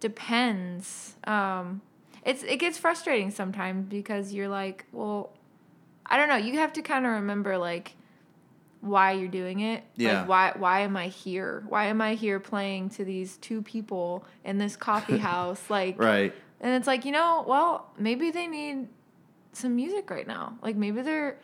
depends. 0.00 1.14
Um, 1.24 1.82
it's 2.24 2.42
it 2.42 2.56
gets 2.56 2.78
frustrating 2.78 3.30
sometimes 3.30 3.88
because 3.88 4.32
you're 4.32 4.48
like, 4.48 4.86
well, 4.92 5.30
I 6.06 6.16
don't 6.16 6.28
know. 6.28 6.36
You 6.36 6.58
have 6.58 6.72
to 6.74 6.82
kind 6.82 7.04
of 7.04 7.12
remember 7.12 7.58
like 7.58 7.95
why 8.86 9.12
you're 9.12 9.28
doing 9.28 9.60
it. 9.60 9.84
Yeah. 9.96 10.20
Like 10.20 10.28
why 10.28 10.52
why 10.56 10.80
am 10.80 10.96
I 10.96 11.08
here? 11.08 11.64
Why 11.68 11.86
am 11.86 12.00
I 12.00 12.14
here 12.14 12.40
playing 12.40 12.90
to 12.90 13.04
these 13.04 13.36
two 13.38 13.62
people 13.62 14.24
in 14.44 14.58
this 14.58 14.76
coffee 14.76 15.18
house? 15.30 15.68
Like 15.68 15.98
Right. 16.00 16.32
and 16.60 16.74
it's 16.74 16.86
like, 16.86 17.04
you 17.04 17.12
know, 17.12 17.44
well, 17.46 17.90
maybe 17.98 18.30
they 18.30 18.46
need 18.46 18.88
some 19.52 19.74
music 19.76 20.10
right 20.10 20.26
now. 20.26 20.58
Like 20.62 20.76
maybe 20.76 21.02
they're 21.02 21.38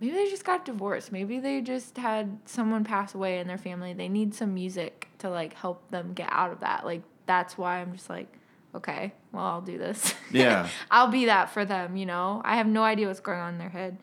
maybe 0.00 0.12
they 0.14 0.28
just 0.30 0.44
got 0.44 0.64
divorced. 0.64 1.12
Maybe 1.12 1.38
they 1.40 1.60
just 1.60 1.96
had 1.96 2.38
someone 2.44 2.84
pass 2.84 3.14
away 3.14 3.38
in 3.40 3.46
their 3.48 3.58
family. 3.58 3.92
They 3.92 4.08
need 4.08 4.34
some 4.34 4.54
music 4.54 5.08
to 5.18 5.28
like 5.30 5.54
help 5.54 5.90
them 5.90 6.12
get 6.14 6.28
out 6.30 6.52
of 6.52 6.60
that. 6.60 6.84
Like 6.84 7.02
that's 7.26 7.58
why 7.58 7.80
I'm 7.80 7.92
just 7.92 8.08
like, 8.08 8.32
okay, 8.74 9.12
well, 9.32 9.44
I'll 9.44 9.60
do 9.60 9.76
this. 9.78 10.14
Yeah. 10.32 10.68
I'll 10.90 11.08
be 11.08 11.26
that 11.26 11.50
for 11.50 11.64
them, 11.64 11.96
you 11.96 12.06
know. 12.06 12.40
I 12.44 12.56
have 12.56 12.66
no 12.66 12.82
idea 12.82 13.06
what's 13.08 13.20
going 13.20 13.38
on 13.38 13.54
in 13.54 13.58
their 13.58 13.68
head. 13.70 13.98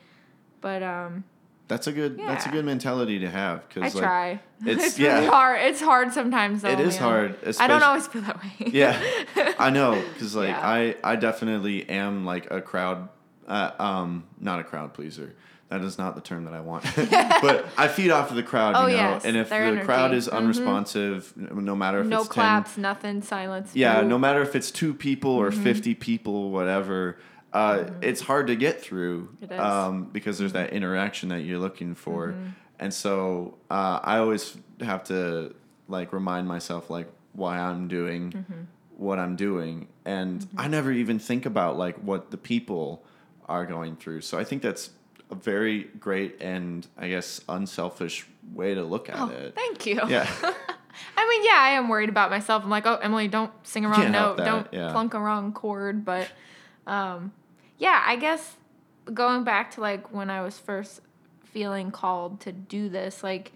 But 0.61 0.83
um 0.83 1.23
That's 1.67 1.87
a 1.87 1.91
good 1.91 2.19
that's 2.19 2.45
a 2.45 2.49
good 2.49 2.63
mentality 2.65 3.19
to 3.19 3.29
have 3.29 3.59
I 3.59 3.73
cuz 3.73 3.95
like 3.95 4.03
try. 4.03 4.39
it's- 4.65 4.99
really 4.99 5.09
yeah. 5.23 5.25
hard. 5.29 5.61
It's 5.61 5.81
hard 5.81 6.13
sometimes 6.13 6.61
though. 6.61 6.69
It 6.69 6.79
is 6.79 6.99
man. 6.99 7.09
hard, 7.09 7.35
I 7.59 7.67
don't 7.67 7.81
always 7.83 8.05
feel 8.07 8.21
that 8.23 8.37
way. 8.43 8.69
yeah. 8.71 9.01
I 9.59 9.69
know 9.71 10.01
cuz 10.19 10.35
like 10.35 10.49
Yeah. 10.49 10.59
I 10.61 10.95
I 11.03 11.15
definitely 11.15 11.89
am 11.89 12.23
like 12.25 12.51
a 12.51 12.61
crowd 12.61 13.09
uh, 13.47 13.71
um 13.79 14.25
not 14.39 14.59
a 14.59 14.63
crowd 14.63 14.93
pleaser. 14.93 15.33
That 15.69 15.81
is 15.81 15.97
not 15.97 16.13
the 16.13 16.21
term 16.21 16.45
that 16.45 16.53
I 16.53 16.59
want. 16.59 16.83
but 17.41 17.65
I 17.75 17.87
feed 17.87 18.11
off 18.11 18.29
of 18.29 18.35
the 18.35 18.43
crowd, 18.43 18.75
Oh, 18.77 18.85
you 18.85 18.97
know. 18.97 19.13
yes, 19.13 19.25
and 19.25 19.35
if 19.35 19.49
the 19.49 19.55
their 19.55 19.83
crowd 19.83 20.11
energy. 20.11 20.17
is 20.17 20.27
Mhm. 20.27 20.37
unresponsive, 20.37 21.33
no 21.35 21.75
matter 21.75 22.01
if 22.01 22.05
no 22.07 22.19
it's 22.19 22.27
10 22.27 22.33
claps, 22.33 22.77
nothing, 22.77 23.23
silence. 23.23 23.71
Yeah, 23.73 24.01
no 24.01 24.19
matter 24.19 24.41
if 24.43 24.55
it's 24.55 24.69
two 24.69 24.93
people 24.93 25.31
or 25.31 25.49
Mhm. 25.49 25.63
50 25.63 25.95
people, 25.95 26.51
whatever, 26.51 27.17
uh, 27.55 27.89
it's 28.01 28.21
hard 28.21 28.47
to 28.47 28.55
get 28.55 28.81
through 28.81 29.29
It 29.41 29.51
is. 29.51 29.59
um, 29.59 30.05
because 30.11 30.37
there's 30.37 30.53
that 30.53 30.71
interaction 30.73 31.29
that 31.29 31.41
you're 31.41 31.59
looking 31.59 31.95
for. 31.95 32.33
Mhm. 32.33 32.51
And 32.79 32.93
so 32.93 33.57
uh, 33.71 33.99
I 34.03 34.17
always 34.17 34.57
have 34.81 35.03
to 35.05 35.55
like 35.87 36.11
remind 36.13 36.47
myself 36.47 36.89
like 36.89 37.07
why 37.33 37.57
I'm 37.59 37.87
doing 37.87 38.31
Mhm. 38.31 38.65
what 38.97 39.19
I'm 39.19 39.35
doing. 39.35 39.87
And 40.03 40.45
I 40.57 40.67
never 40.67 40.91
even 40.91 41.17
think 41.19 41.45
about 41.45 41.77
like 41.77 41.95
what 41.97 42.31
the 42.31 42.37
people 42.37 43.03
are 43.47 43.65
going 43.65 43.95
through. 43.95 44.21
So 44.21 44.37
I 44.37 44.43
think 44.43 44.61
that's 44.61 44.89
a 45.31 45.35
very 45.35 45.83
great 45.99 46.41
and 46.41 46.85
I 46.97 47.07
guess 47.09 47.41
unselfish 47.47 48.25
way 48.53 48.73
to 48.75 48.83
look 48.83 49.09
at 49.09 49.17
Oh, 49.19 49.29
it. 49.29 49.55
thank 49.55 49.85
you. 49.85 49.99
Yeah. 50.07 50.27
I 51.17 51.27
mean, 51.29 51.43
yeah, 51.45 51.57
I 51.57 51.69
am 51.71 51.87
worried 51.89 52.09
about 52.09 52.29
myself. 52.29 52.63
I'm 52.63 52.69
like, 52.69 52.85
oh, 52.85 52.95
Emily, 53.01 53.27
don't 53.27 53.51
sing 53.63 53.83
a 53.85 53.89
wrong 53.89 54.01
Can't 54.01 54.11
note, 54.11 54.37
don't 54.37 54.67
yeah. 54.71 54.91
plunk 54.91 55.13
a 55.13 55.19
wrong 55.19 55.51
chord. 55.53 56.05
But, 56.05 56.27
um, 56.87 57.31
yeah, 57.77 58.03
I 58.05 58.15
guess 58.15 58.55
going 59.13 59.43
back 59.43 59.71
to 59.71 59.81
like 59.81 60.11
when 60.13 60.29
I 60.29 60.41
was 60.41 60.57
first 60.57 61.01
feeling 61.43 61.91
called 61.91 62.39
to 62.41 62.51
do 62.51 62.89
this, 62.89 63.23
like 63.23 63.53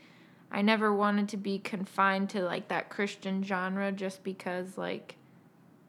I 0.51 0.61
never 0.61 0.93
wanted 0.93 1.29
to 1.29 1.37
be 1.37 1.59
confined 1.59 2.29
to 2.31 2.41
like 2.43 2.67
that 2.69 2.89
Christian 2.89 3.43
genre 3.43 3.91
just 3.91 4.23
because 4.23 4.77
like 4.77 5.15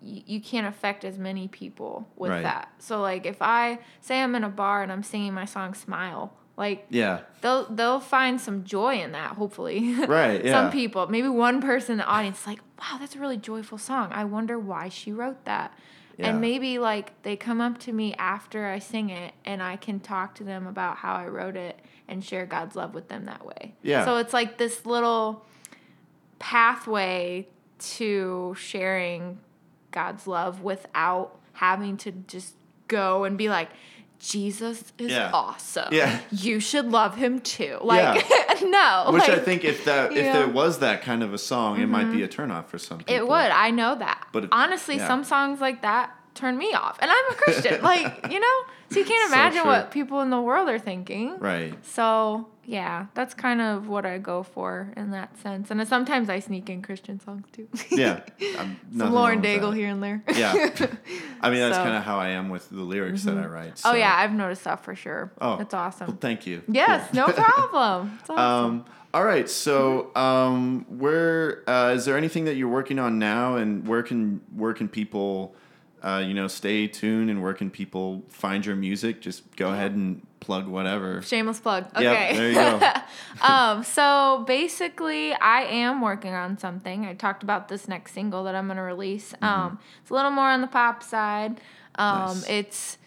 you, 0.02 0.22
you 0.26 0.40
can't 0.40 0.66
affect 0.66 1.04
as 1.04 1.18
many 1.18 1.48
people 1.48 2.08
with 2.16 2.30
Right. 2.30 2.42
that. 2.42 2.70
So 2.78 3.00
like 3.00 3.26
if 3.26 3.40
I 3.40 3.78
say 4.00 4.22
I'm 4.22 4.34
in 4.34 4.44
a 4.44 4.48
bar 4.48 4.82
and 4.82 4.90
I'm 4.90 5.02
singing 5.02 5.32
my 5.34 5.44
song 5.44 5.74
Smile, 5.74 6.32
like 6.56 6.86
Yeah. 6.90 7.20
they'll 7.42 7.66
they'll 7.66 8.00
find 8.00 8.40
some 8.40 8.64
joy 8.64 9.00
in 9.00 9.12
that 9.12 9.32
hopefully 9.36 9.94
Right, 10.06 10.44
yeah. 10.44 10.52
some 10.52 10.70
people 10.70 11.06
maybe 11.06 11.28
one 11.28 11.60
person 11.60 11.92
in 11.92 11.98
the 11.98 12.04
audience 12.06 12.46
like 12.46 12.60
wow 12.78 12.96
that's 12.98 13.14
a 13.14 13.18
really 13.18 13.38
joyful 13.38 13.78
song 13.78 14.08
i 14.12 14.24
wonder 14.24 14.58
why 14.58 14.88
she 14.90 15.10
wrote 15.12 15.44
that 15.46 15.72
Yeah. 16.20 16.28
and 16.30 16.40
maybe 16.40 16.78
like 16.78 17.20
they 17.22 17.36
come 17.36 17.60
up 17.60 17.78
to 17.80 17.92
me 17.92 18.14
after 18.18 18.66
i 18.66 18.78
sing 18.78 19.10
it 19.10 19.32
and 19.44 19.62
i 19.62 19.76
can 19.76 20.00
talk 20.00 20.34
to 20.36 20.44
them 20.44 20.66
about 20.66 20.96
how 20.98 21.14
i 21.14 21.26
wrote 21.26 21.56
it 21.56 21.78
and 22.08 22.24
share 22.24 22.46
god's 22.46 22.76
love 22.76 22.94
with 22.94 23.08
them 23.08 23.24
that 23.26 23.44
way 23.46 23.74
Yeah. 23.82 24.04
so 24.04 24.16
it's 24.18 24.32
like 24.32 24.58
this 24.58 24.84
little 24.86 25.44
pathway 26.38 27.46
to 27.78 28.54
sharing 28.58 29.38
god's 29.90 30.26
love 30.26 30.62
without 30.62 31.38
having 31.54 31.96
to 31.98 32.12
just 32.12 32.54
go 32.88 33.24
and 33.24 33.36
be 33.38 33.48
like 33.48 33.68
Jesus 34.20 34.84
is 34.98 35.10
Yeah. 35.10 35.30
awesome. 35.32 35.88
Yeah. 35.92 36.20
You 36.30 36.60
should 36.60 36.86
love 36.90 37.16
him 37.16 37.40
too. 37.40 37.78
Like 37.82 38.24
no. 38.62 39.10
Which 39.12 39.22
I 39.28 39.38
think 39.38 39.64
if 39.64 39.84
that 39.86 40.12
if 40.12 40.18
yeah. 40.18 40.32
there 40.34 40.48
was 40.48 40.78
that 40.80 41.02
kind 41.02 41.22
of 41.22 41.32
a 41.34 41.38
song, 41.38 41.80
it 41.80 41.86
might 41.86 42.12
be 42.12 42.18
Mhm. 42.18 42.24
a 42.24 42.28
turnoff 42.28 42.66
for 42.66 42.78
some 42.78 42.98
people. 42.98 43.14
It 43.14 43.26
would. 43.26 43.32
I 43.66 43.70
know 43.70 43.94
that. 43.96 44.26
But 44.32 44.44
it- 44.44 44.50
honestly, 44.52 44.96
yeah. 44.96 45.06
some 45.06 45.24
songs 45.24 45.60
like 45.60 45.82
that 45.82 46.14
turn 46.34 46.56
me 46.58 46.72
off, 46.74 46.98
and 47.00 47.10
I'm 47.10 47.32
a 47.32 47.34
Christian. 47.34 47.82
like 47.92 48.30
you 48.30 48.38
know, 48.38 48.56
so 48.90 48.98
you 48.98 49.04
can't 49.04 49.32
imagine 49.32 49.62
true. 49.62 49.70
what 49.70 49.90
people 49.90 50.20
in 50.20 50.30
the 50.30 50.40
world 50.40 50.68
are 50.68 50.78
thinking. 50.78 51.38
Right. 51.38 51.74
So 51.84 52.48
yeah, 52.64 53.06
that's 53.14 53.34
kind 53.34 53.60
of 53.60 53.88
what 53.88 54.06
I 54.06 54.18
go 54.18 54.42
for 54.44 54.92
in 54.96 55.10
that 55.10 55.36
sense. 55.38 55.70
And 55.70 55.86
sometimes 55.88 56.28
I 56.28 56.38
sneak 56.38 56.70
in 56.70 56.82
Christian 56.82 57.18
songs 57.18 57.46
too. 57.52 57.68
Yeah. 57.90 58.20
Some 58.96 59.12
Lauren 59.12 59.42
Daigle 59.42 59.74
here 59.74 59.88
and 59.88 60.02
there. 60.02 60.22
Yeah. 60.34 60.52
I 61.40 61.50
mean, 61.50 61.60
that's 61.60 61.76
So- 61.76 61.82
kind 61.82 61.96
of 61.96 62.04
how 62.04 62.18
I 62.18 62.28
am 62.28 62.48
with 62.48 62.68
the 62.70 62.82
lyrics 62.82 63.24
that 63.24 63.38
I 63.38 63.46
write. 63.46 63.80
Oh 63.84 63.94
yeah, 63.94 64.14
I've 64.16 64.32
noticed 64.32 64.64
that 64.64 64.84
for 64.84 64.94
sure. 64.94 65.32
Oh, 65.40 65.56
that's 65.56 65.74
awesome. 65.74 66.08
Well, 66.08 66.18
thank 66.20 66.46
you. 66.46 66.62
Yes, 66.68 67.12
no 67.12 67.26
problem. 67.32 68.18
It's 68.20 68.30
awesome. 68.30 68.38
Um, 68.70 68.84
all 69.12 69.24
right. 69.24 69.48
So, 69.50 70.14
um, 70.14 70.86
where 70.88 71.68
uh, 71.68 71.94
is 71.94 72.04
there 72.04 72.16
anything 72.16 72.44
that 72.44 72.54
you're 72.54 72.68
working 72.68 73.00
on 73.00 73.18
now, 73.18 73.56
and 73.56 73.86
where 73.88 74.04
can 74.04 74.40
where 74.54 74.72
can 74.72 74.88
people, 74.88 75.56
uh, 76.02 76.22
you 76.26 76.34
know, 76.34 76.48
stay 76.48 76.86
tuned, 76.86 77.30
and 77.30 77.42
where 77.42 77.54
can 77.54 77.70
people 77.70 78.22
find 78.28 78.64
your 78.64 78.76
music? 78.76 79.20
Just 79.20 79.54
go 79.56 79.72
ahead 79.72 79.92
and 79.92 80.26
plug 80.40 80.66
whatever. 80.66 81.20
Shameless 81.22 81.60
plug. 81.60 81.84
Yep, 82.00 82.12
Okay. 82.16 82.36
there 82.36 82.48
you 82.48 82.54
go. 82.54 82.92
um, 83.46 83.84
so 83.84 84.44
basically, 84.46 85.34
I 85.34 85.62
am 85.64 86.00
working 86.00 86.32
on 86.32 86.56
something. 86.58 87.04
I 87.04 87.14
talked 87.14 87.42
about 87.42 87.68
this 87.68 87.86
next 87.88 88.12
single 88.12 88.44
that 88.44 88.54
I'm 88.54 88.66
going 88.66 88.76
to 88.78 88.82
release. 88.82 89.32
Mm-hmm. 89.34 89.44
Um, 89.44 89.78
it's 90.00 90.10
a 90.10 90.14
little 90.14 90.30
more 90.30 90.48
on 90.48 90.60
the 90.62 90.66
pop 90.66 91.02
side. 91.02 91.60
Um, 91.96 92.28
Nice. 92.38 92.48
It's 92.48 92.98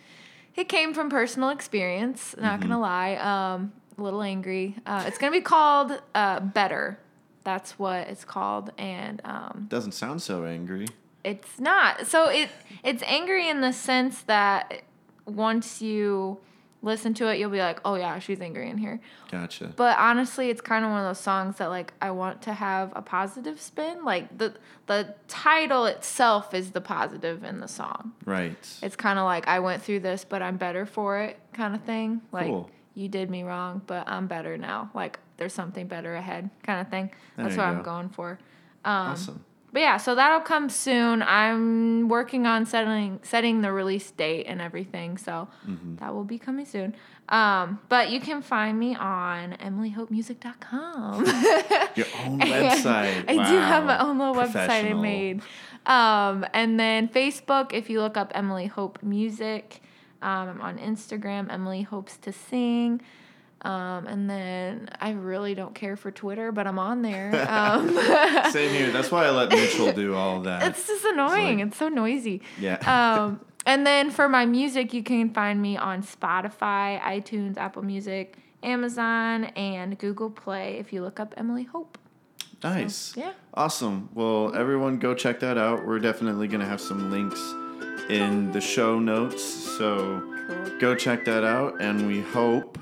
it 0.55 0.69
came 0.69 0.93
from 0.93 1.09
personal 1.09 1.49
experience. 1.49 2.35
Not 2.37 2.59
Mm-hmm. 2.59 2.63
Mhm. 2.65 2.67
gonna 2.69 2.79
lie. 2.79 3.15
Um, 3.15 3.73
a 3.97 4.01
little 4.03 4.21
angry. 4.21 4.75
Uh, 4.85 5.03
it's 5.07 5.17
gonna 5.17 5.31
be 5.31 5.41
called 5.41 5.99
uh, 6.13 6.39
Better. 6.41 6.99
That's 7.43 7.77
what 7.79 8.07
it's 8.07 8.23
called, 8.23 8.71
and 8.77 9.19
um, 9.25 9.65
Doesn't 9.69 9.91
sound 9.93 10.21
so 10.21 10.45
angry. 10.45 10.87
It's 11.23 11.59
not. 11.59 12.07
So 12.07 12.27
it 12.29 12.49
it's 12.83 13.03
angry 13.05 13.49
in 13.49 13.61
the 13.61 13.71
sense 13.73 14.21
that 14.23 14.81
once 15.25 15.81
you 15.81 16.39
listen 16.81 17.13
to 17.13 17.27
it, 17.31 17.39
you'll 17.39 17.49
be 17.49 17.59
like, 17.59 17.79
oh 17.85 17.95
yeah, 17.95 18.19
she's 18.19 18.41
angry 18.41 18.69
in 18.69 18.77
here. 18.77 18.99
Gotcha. 19.31 19.71
But 19.73 19.97
honestly, 19.97 20.49
it's 20.49 20.59
kind 20.59 20.83
of 20.83 20.91
one 20.91 20.99
of 20.99 21.05
those 21.07 21.19
songs 21.23 21.55
that 21.57 21.67
like 21.67 21.93
I 22.01 22.11
want 22.11 22.41
to 22.41 22.53
have 22.53 22.91
a 22.95 23.01
positive 23.01 23.61
spin. 23.61 24.03
Like 24.03 24.37
the 24.37 24.55
the 24.87 25.15
title 25.29 25.85
itself 25.85 26.53
is 26.53 26.71
the 26.71 26.81
positive 26.81 27.43
in 27.45 27.59
the 27.61 27.67
song. 27.69 28.11
right. 28.25 28.57
It's 28.81 28.97
kind 28.97 29.17
of 29.17 29.23
like 29.25 29.47
I 29.47 29.59
went 29.59 29.81
through 29.81 30.01
this, 30.01 30.25
but 30.25 30.41
I'm 30.41 30.57
better 30.57 30.85
for 30.85 31.19
it, 31.21 31.39
kind 31.53 31.73
of 31.73 31.81
thing. 31.83 32.21
Like 32.33 32.47
Cool. 32.47 32.69
you 32.95 33.07
did 33.07 33.29
me 33.29 33.43
wrong, 33.43 33.81
but 33.87 34.07
I'm 34.09 34.27
better 34.27 34.57
now. 34.57 34.91
Like 34.93 35.19
there's 35.37 35.53
something 35.53 35.87
better 35.87 36.15
ahead, 36.15 36.49
kind 36.63 36.81
of 36.81 36.89
thing. 36.89 37.11
That's 37.37 37.55
what 37.55 37.65
I'm 37.65 37.81
going 37.81 38.09
for. 38.09 38.39
Um, 38.83 38.91
awesome. 39.13 39.45
But 39.73 39.79
yeah, 39.81 39.97
so 39.97 40.13
that'll 40.15 40.39
come 40.41 40.69
soon. 40.69 41.21
I'm 41.23 42.07
working 42.07 42.45
on 42.45 42.65
settling 42.65 43.19
setting 43.23 43.61
the 43.61 43.71
release 43.71 44.11
date 44.11 44.45
and 44.47 44.61
everything, 44.61 45.17
so 45.17 45.47
Mm-hmm. 45.67 45.95
that 45.97 46.13
will 46.13 46.23
be 46.23 46.37
coming 46.39 46.65
soon. 46.65 46.95
Um, 47.29 47.79
but 47.89 48.11
you 48.11 48.19
can 48.21 48.41
find 48.41 48.77
me 48.79 48.95
on 48.95 49.53
emilyhopemusic.com. 49.53 51.25
Your 51.95 52.05
own 52.25 52.39
website. 52.39 53.25
I 53.29 53.33
do 53.49 53.57
have 53.57 53.85
my 53.85 53.99
own 53.99 54.17
little 54.19 54.35
website 54.35 54.69
I 54.69 54.93
made. 54.93 55.41
Um, 55.85 56.45
and 56.53 56.79
then 56.79 57.07
Facebook, 57.07 57.73
if 57.73 57.89
you 57.89 57.99
look 58.01 58.17
up 58.17 58.31
Emily 58.35 58.67
Hope 58.67 59.01
Music, 59.03 59.81
um, 60.21 60.49
I'm 60.49 60.61
on 60.61 60.77
Instagram, 60.77 61.51
Emily 61.51 61.81
Hopes 61.81 62.17
to 62.17 62.31
Sing. 62.31 63.01
Um, 63.63 64.07
and 64.07 64.29
then 64.29 64.89
I 64.99 65.11
really 65.11 65.55
don't 65.55 65.73
care 65.73 65.95
for 65.95 66.11
Twitter, 66.11 66.51
but 66.51 66.67
I'm 66.67 66.79
on 66.79 67.01
there. 67.01 67.31
Um, 67.49 67.89
Same 68.51 68.71
here. 68.71 68.91
That's 68.91 69.09
why 69.11 69.25
I 69.25 69.29
let 69.31 69.49
Mitchell 69.49 69.93
do 69.93 70.15
all 70.15 70.41
that. 70.41 70.63
it's 70.67 70.85
just 70.87 71.05
annoying. 71.05 71.59
like- 71.59 71.67
It's, 71.67 71.77
so 71.77 71.87
noisy. 71.89 72.41
yeah. 72.59 72.77
Um, 72.85 73.39
and 73.65 73.85
then 73.87 74.11
for 74.11 74.27
my 74.27 74.45
music, 74.45 74.93
you 74.93 75.01
can 75.03 75.29
find 75.33 75.61
me 75.61 75.77
on 75.77 76.03
Spotify, 76.03 76.99
iTunes, 76.99 77.57
Apple 77.57 77.83
Music, 77.83 78.35
Amazon, 78.63 79.45
and 79.55 79.97
Google 79.97 80.29
Play 80.29 80.77
if 80.79 80.91
you 80.91 81.01
look 81.01 81.19
up 81.19 81.33
Emily 81.37 81.63
Hope. 81.63 81.97
nice. 82.63 83.13
yeah. 83.15 83.33
Awesome. 83.53 84.09
Well, 84.13 84.53
everyone 84.55 84.97
go 84.99 85.13
check 85.13 85.39
that 85.41 85.57
out. 85.57 85.85
We're 85.85 85.99
definitely 85.99 86.47
going 86.47 86.61
to 86.61 86.65
have 86.67 86.81
some 86.81 87.11
links 87.11 87.39
in 88.09 88.51
the 88.51 88.59
show 88.61 88.99
notes. 88.99 89.43
So 89.77 90.21
Cool. 90.47 90.79
go 90.79 90.95
check 90.95 91.23
that 91.25 91.43
out. 91.45 91.81
And 91.81 92.07
we 92.07 92.19
hope 92.21 92.77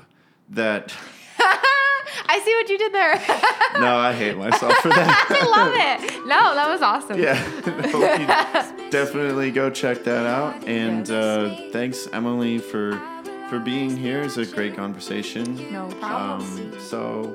that. 0.54 0.92
I 1.38 2.40
see 2.44 2.54
what 2.54 2.68
you 2.68 2.78
did 2.78 2.92
there. 2.92 3.22
No, 3.80 3.96
I 3.96 4.12
hate 4.12 4.36
myself 4.36 4.74
for 4.76 4.90
that. 4.90 5.26
I 5.30 5.46
love 5.46 5.72
it. 5.74 6.26
No, 6.26 6.54
that 6.54 6.68
was 6.68 6.82
awesome. 6.82 7.18
Yeah, 7.18 7.34
hope 7.90 8.90
definitely 8.90 9.50
go 9.50 9.70
check 9.70 10.04
that 10.04 10.26
out. 10.26 10.68
And 10.68 11.10
uh, 11.10 11.56
thanks, 11.72 12.06
Emily, 12.12 12.58
for 12.58 13.00
for 13.48 13.58
being 13.58 13.96
here. 13.96 14.20
It's 14.20 14.36
a 14.36 14.44
great 14.44 14.76
conversation. 14.76 15.72
No 15.72 15.88
problem. 16.00 16.72
Um, 16.72 16.80
so, 16.80 17.34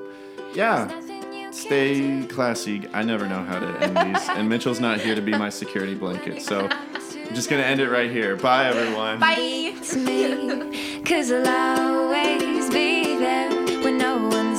yeah, 0.53 0.87
stay 1.51 2.23
classy. 2.29 2.87
I 2.93 3.01
never 3.01 3.27
know 3.27 3.43
how 3.43 3.59
to 3.59 3.67
end 3.81 4.15
these, 4.15 4.29
and 4.29 4.47
Mitchell's 4.47 4.79
not 4.79 5.01
here 5.01 5.15
to 5.15 5.21
be 5.21 5.31
my 5.31 5.49
security 5.49 5.95
blanket. 5.95 6.43
So, 6.43 6.69
I'm 6.69 7.33
just 7.33 7.49
gonna 7.49 7.63
end 7.63 7.81
it 7.81 7.89
right 7.89 8.11
here. 8.11 8.35
Bye, 8.35 8.67
everyone. 8.67 9.19
Bye. 9.19 9.73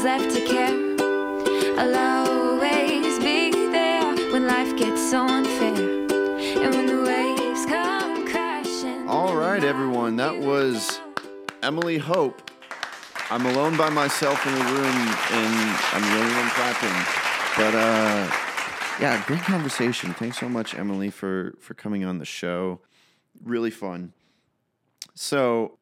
Left 0.09 0.35
to 0.35 0.41
care. 0.41 0.75
I'll 1.79 1.95
always 1.95 3.19
be 3.19 3.51
there 3.51 4.15
when 4.33 4.47
life 4.47 4.75
gets 4.75 5.11
so 5.11 5.27
unfair. 5.27 5.77
And 6.65 6.75
when 6.75 6.87
the 6.87 7.03
waves 7.03 7.67
come 7.67 8.27
crashing. 8.27 9.07
All 9.07 9.37
right, 9.37 9.63
everyone. 9.63 10.17
That 10.17 10.39
was 10.39 10.99
Emily 11.63 11.99
Hope. 11.99 12.51
I'm 13.29 13.45
alone 13.45 13.77
by 13.77 13.91
myself 13.91 14.47
in 14.47 14.55
a 14.55 14.65
room, 14.77 14.99
and 15.41 15.77
I'm 15.93 16.05
the 16.11 16.17
only 16.23 16.35
one 16.41 16.51
clapping. 16.57 16.99
But 17.59 17.75
uh, 17.75 18.31
yeah, 18.99 19.23
great 19.27 19.43
conversation. 19.43 20.15
Thanks 20.15 20.39
so 20.39 20.49
much, 20.49 20.75
Emily, 20.75 21.11
for 21.11 21.55
for 21.61 21.75
coming 21.75 22.03
on 22.07 22.17
the 22.17 22.25
show. 22.25 22.81
Really 23.45 23.71
fun. 23.71 24.15
So, 25.15 25.78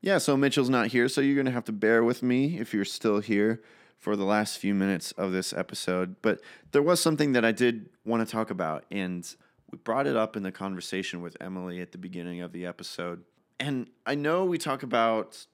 yeah, 0.00 0.18
so 0.18 0.36
Mitchell's 0.36 0.70
not 0.70 0.88
here, 0.88 1.08
so 1.08 1.20
you're 1.20 1.36
gonna 1.36 1.50
have 1.50 1.64
to 1.64 1.72
bear 1.72 2.02
with 2.04 2.22
me 2.22 2.58
if 2.58 2.72
you're 2.72 2.84
still 2.84 3.20
here 3.20 3.62
for 3.98 4.16
the 4.16 4.24
last 4.24 4.58
few 4.58 4.74
minutes 4.74 5.12
of 5.12 5.32
this 5.32 5.52
episode. 5.52 6.16
But 6.22 6.40
there 6.72 6.82
was 6.82 7.00
something 7.00 7.32
that 7.32 7.44
I 7.44 7.52
did 7.52 7.90
want 8.04 8.26
to 8.26 8.30
talk 8.30 8.50
about, 8.50 8.84
and 8.90 9.28
we 9.70 9.78
brought 9.78 10.06
it 10.06 10.16
up 10.16 10.36
in 10.36 10.42
the 10.42 10.52
conversation 10.52 11.20
with 11.20 11.36
Emily 11.40 11.80
at 11.80 11.92
the 11.92 11.98
beginning 11.98 12.40
of 12.40 12.52
the 12.52 12.66
episode. 12.66 13.22
And 13.58 13.88
I 14.06 14.14
know 14.14 14.46
we 14.46 14.56
talk 14.56 14.82
about 14.82 15.46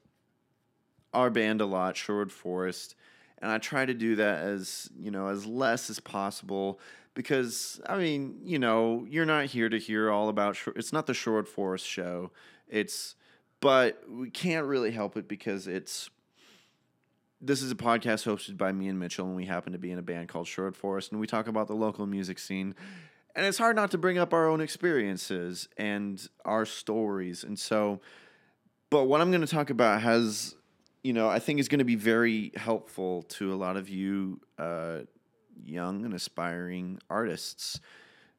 our 1.13 1.29
band 1.29 1.61
a 1.61 1.67
lot, 1.67 1.97
Sherwood 1.97 2.31
Forest, 2.31 2.95
and 3.39 3.51
I 3.51 3.59
try 3.59 3.85
to 3.85 3.95
do 3.95 4.17
that 4.17 4.45
as, 4.45 4.89
you 4.97 5.11
know, 5.11 5.27
as 5.27 5.45
less 5.45 5.91
as 5.91 5.99
possible 5.99 6.79
because 7.15 7.81
I 7.87 7.97
mean, 7.97 8.41
you 8.45 8.61
know, 8.61 9.07
you're 9.09 9.27
not 9.27 9.47
here 9.47 9.69
to 9.69 9.79
hear 9.79 10.11
all 10.11 10.29
about 10.29 10.55
Shore- 10.55 10.75
it's 10.77 10.93
not 10.93 11.07
the 11.07 11.15
Sherwood 11.15 11.49
Forest 11.49 11.87
show. 11.87 12.31
It's 12.69 13.17
but 13.67 14.01
we 14.09 14.31
can't 14.31 14.65
really 14.65 14.93
help 14.93 15.17
it 15.17 15.27
because 15.27 15.67
it's 15.67 16.09
this 17.41 17.63
is 17.63 17.73
a 17.73 17.75
podcast 17.75 18.25
hosted 18.25 18.57
by 18.57 18.71
me 18.71 18.87
and 18.87 18.97
Mitchell, 18.97 19.27
and 19.27 19.35
we 19.35 19.45
happen 19.45 19.73
to 19.73 19.79
be 19.79 19.91
in 19.91 19.99
a 19.99 20.03
band 20.03 20.29
called 20.29 20.47
Short 20.47 20.77
Forest, 20.77 21.11
and 21.11 21.21
we 21.21 21.27
talk 21.27 21.49
about 21.49 21.67
the 21.67 21.75
local 21.75 22.07
music 22.07 22.39
scene. 22.39 22.77
And 23.35 23.45
it's 23.45 23.59
hard 23.59 23.75
not 23.75 23.91
to 23.91 23.99
bring 23.99 24.19
up 24.19 24.33
our 24.33 24.47
own 24.49 24.61
experiences 24.61 25.69
and 25.77 26.25
our 26.45 26.65
stories. 26.65 27.43
And 27.43 27.59
so, 27.59 28.01
but 28.89 29.07
what 29.07 29.21
I'm 29.21 29.33
going 29.33 29.41
to 29.41 29.49
talk 29.49 29.71
about 29.71 30.01
has, 30.01 30.55
you 31.03 31.13
know, 31.13 31.29
I 31.29 31.41
think 31.41 31.59
is 31.59 31.67
going 31.67 31.81
to 31.81 31.85
be 31.85 31.97
very 31.97 32.53
helpful 32.55 33.23
to 33.31 33.53
a 33.53 33.57
lot 33.57 33.77
of 33.77 33.89
you 33.89 34.41
uh, 34.61 35.01
young 35.65 36.05
and 36.05 36.15
aspiring 36.15 37.01
artists. 37.11 37.81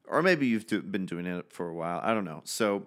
Or 0.06 0.22
maybe 0.22 0.46
you've 0.46 0.66
been 0.90 1.04
doing 1.04 1.26
it 1.26 1.52
for 1.52 1.68
a 1.68 1.74
while. 1.74 2.00
I 2.02 2.14
don't 2.14 2.24
know. 2.24 2.40
So, 2.44 2.86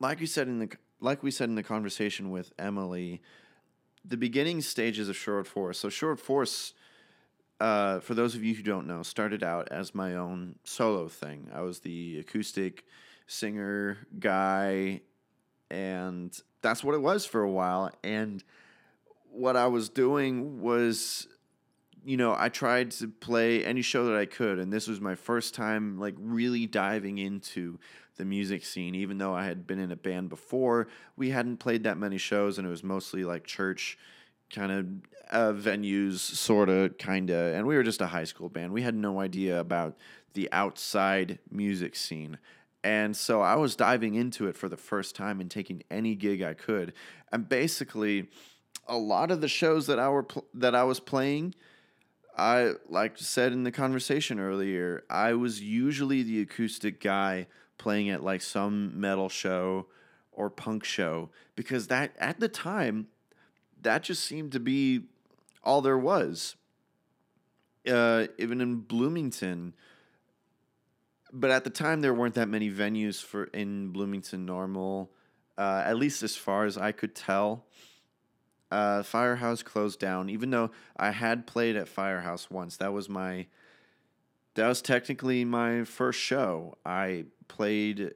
like 0.00 0.18
you 0.20 0.26
said 0.26 0.48
in 0.48 0.58
the 0.58 0.68
like 1.02 1.22
we 1.22 1.30
said 1.30 1.48
in 1.48 1.56
the 1.56 1.62
conversation 1.62 2.30
with 2.30 2.52
Emily, 2.58 3.20
the 4.04 4.16
beginning 4.16 4.60
stages 4.60 5.08
of 5.08 5.16
Short 5.16 5.46
Force. 5.46 5.78
So 5.78 5.88
Short 5.88 6.20
Force, 6.20 6.74
uh, 7.60 7.98
for 8.00 8.14
those 8.14 8.34
of 8.34 8.44
you 8.44 8.54
who 8.54 8.62
don't 8.62 8.86
know, 8.86 9.02
started 9.02 9.42
out 9.42 9.68
as 9.70 9.94
my 9.94 10.14
own 10.14 10.56
solo 10.64 11.08
thing. 11.08 11.50
I 11.52 11.62
was 11.62 11.80
the 11.80 12.20
acoustic 12.20 12.84
singer 13.26 13.98
guy, 14.18 15.00
and 15.70 16.36
that's 16.62 16.84
what 16.84 16.94
it 16.94 17.02
was 17.02 17.26
for 17.26 17.42
a 17.42 17.50
while. 17.50 17.90
And 18.04 18.42
what 19.30 19.56
I 19.56 19.66
was 19.66 19.88
doing 19.88 20.62
was, 20.62 21.26
you 22.04 22.16
know, 22.16 22.34
I 22.36 22.48
tried 22.48 22.90
to 22.92 23.08
play 23.08 23.64
any 23.64 23.82
show 23.82 24.06
that 24.06 24.16
I 24.16 24.26
could, 24.26 24.58
and 24.58 24.72
this 24.72 24.88
was 24.88 25.00
my 25.00 25.14
first 25.14 25.54
time 25.54 25.98
like 25.98 26.14
really 26.18 26.66
diving 26.66 27.18
into 27.18 27.78
the 28.16 28.24
music 28.24 28.64
scene. 28.64 28.94
Even 28.94 29.18
though 29.18 29.34
I 29.34 29.44
had 29.44 29.66
been 29.66 29.78
in 29.78 29.92
a 29.92 29.96
band 29.96 30.28
before, 30.28 30.88
we 31.16 31.30
hadn't 31.30 31.58
played 31.58 31.84
that 31.84 31.98
many 31.98 32.18
shows, 32.18 32.58
and 32.58 32.66
it 32.66 32.70
was 32.70 32.82
mostly 32.82 33.24
like 33.24 33.44
church 33.44 33.98
kind 34.52 34.72
of 34.72 34.86
uh, 35.30 35.52
venues, 35.52 36.18
sort 36.18 36.68
of, 36.68 36.98
kind 36.98 37.30
of. 37.30 37.54
And 37.54 37.66
we 37.66 37.76
were 37.76 37.82
just 37.82 38.00
a 38.00 38.08
high 38.08 38.24
school 38.24 38.48
band. 38.48 38.72
We 38.72 38.82
had 38.82 38.94
no 38.94 39.20
idea 39.20 39.58
about 39.58 39.96
the 40.34 40.48
outside 40.52 41.38
music 41.50 41.96
scene. 41.96 42.38
And 42.84 43.16
so 43.16 43.40
I 43.40 43.54
was 43.54 43.76
diving 43.76 44.14
into 44.14 44.48
it 44.48 44.56
for 44.56 44.68
the 44.68 44.76
first 44.76 45.14
time 45.14 45.40
and 45.40 45.50
taking 45.50 45.84
any 45.90 46.14
gig 46.14 46.42
I 46.42 46.54
could. 46.54 46.92
And 47.30 47.48
basically, 47.48 48.28
a 48.86 48.96
lot 48.96 49.30
of 49.30 49.40
the 49.40 49.48
shows 49.48 49.86
that 49.86 49.98
I 49.98 50.08
were 50.08 50.24
pl- 50.24 50.46
that 50.54 50.74
I 50.74 50.82
was 50.82 50.98
playing, 50.98 51.54
I 52.36 52.72
like 52.88 53.18
said 53.18 53.52
in 53.52 53.64
the 53.64 53.72
conversation 53.72 54.40
earlier, 54.40 55.04
I 55.10 55.34
was 55.34 55.60
usually 55.60 56.22
the 56.22 56.40
acoustic 56.40 57.00
guy 57.00 57.46
playing 57.78 58.10
at 58.10 58.22
like 58.22 58.42
some 58.42 58.98
metal 58.98 59.28
show 59.28 59.86
or 60.30 60.48
punk 60.48 60.84
show 60.84 61.30
because 61.56 61.88
that 61.88 62.12
at 62.18 62.40
the 62.40 62.48
time 62.48 63.08
that 63.82 64.02
just 64.02 64.24
seemed 64.24 64.52
to 64.52 64.60
be 64.60 65.02
all 65.62 65.80
there 65.80 65.98
was. 65.98 66.56
Uh, 67.88 68.28
even 68.38 68.60
in 68.60 68.76
Bloomington, 68.76 69.74
but 71.32 71.50
at 71.50 71.64
the 71.64 71.70
time 71.70 72.00
there 72.00 72.14
weren't 72.14 72.34
that 72.34 72.48
many 72.48 72.70
venues 72.70 73.20
for 73.20 73.44
in 73.46 73.88
Bloomington 73.88 74.46
normal, 74.46 75.10
uh, 75.58 75.82
at 75.84 75.96
least 75.96 76.22
as 76.22 76.36
far 76.36 76.64
as 76.64 76.78
I 76.78 76.92
could 76.92 77.16
tell. 77.16 77.64
Uh, 78.72 79.02
Firehouse 79.02 79.62
closed 79.62 80.00
down, 80.00 80.30
even 80.30 80.48
though 80.48 80.70
I 80.96 81.10
had 81.10 81.46
played 81.46 81.76
at 81.76 81.88
Firehouse 81.88 82.50
once. 82.50 82.78
That 82.78 82.94
was 82.94 83.06
my 83.06 83.46
that 84.54 84.66
was 84.66 84.80
technically 84.80 85.44
my 85.44 85.84
first 85.84 86.18
show. 86.18 86.78
I 86.86 87.26
played 87.48 88.14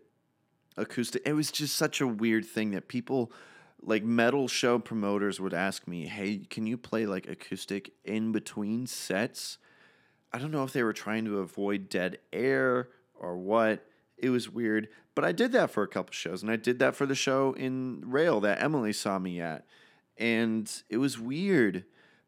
acoustic. 0.78 1.20
It 1.26 1.34
was 1.34 1.50
just 1.50 1.76
such 1.76 2.00
a 2.00 2.06
weird 2.06 2.46
thing 2.46 2.70
that 2.70 2.88
people 2.88 3.32
like 3.82 4.02
metal 4.02 4.48
show 4.48 4.78
promoters 4.78 5.38
would 5.38 5.52
ask 5.52 5.86
me, 5.86 6.06
"Hey, 6.06 6.38
can 6.38 6.66
you 6.66 6.78
play 6.78 7.04
like 7.04 7.28
acoustic 7.28 7.92
in 8.02 8.32
between 8.32 8.86
sets?" 8.86 9.58
I 10.32 10.38
don't 10.38 10.50
know 10.50 10.64
if 10.64 10.72
they 10.72 10.82
were 10.82 10.94
trying 10.94 11.26
to 11.26 11.40
avoid 11.40 11.90
dead 11.90 12.18
air 12.32 12.88
or 13.14 13.36
what. 13.36 13.86
It 14.16 14.30
was 14.30 14.48
weird, 14.48 14.88
but 15.14 15.26
I 15.26 15.32
did 15.32 15.52
that 15.52 15.70
for 15.70 15.82
a 15.82 15.88
couple 15.88 16.14
shows, 16.14 16.40
and 16.40 16.50
I 16.50 16.56
did 16.56 16.78
that 16.78 16.96
for 16.96 17.04
the 17.04 17.14
show 17.14 17.52
in 17.52 18.00
Rail 18.06 18.40
that 18.40 18.62
Emily 18.62 18.94
saw 18.94 19.18
me 19.18 19.38
at, 19.42 19.66
and 20.18 20.70
it 20.88 20.98
was 20.98 21.18
weird. 21.18 21.84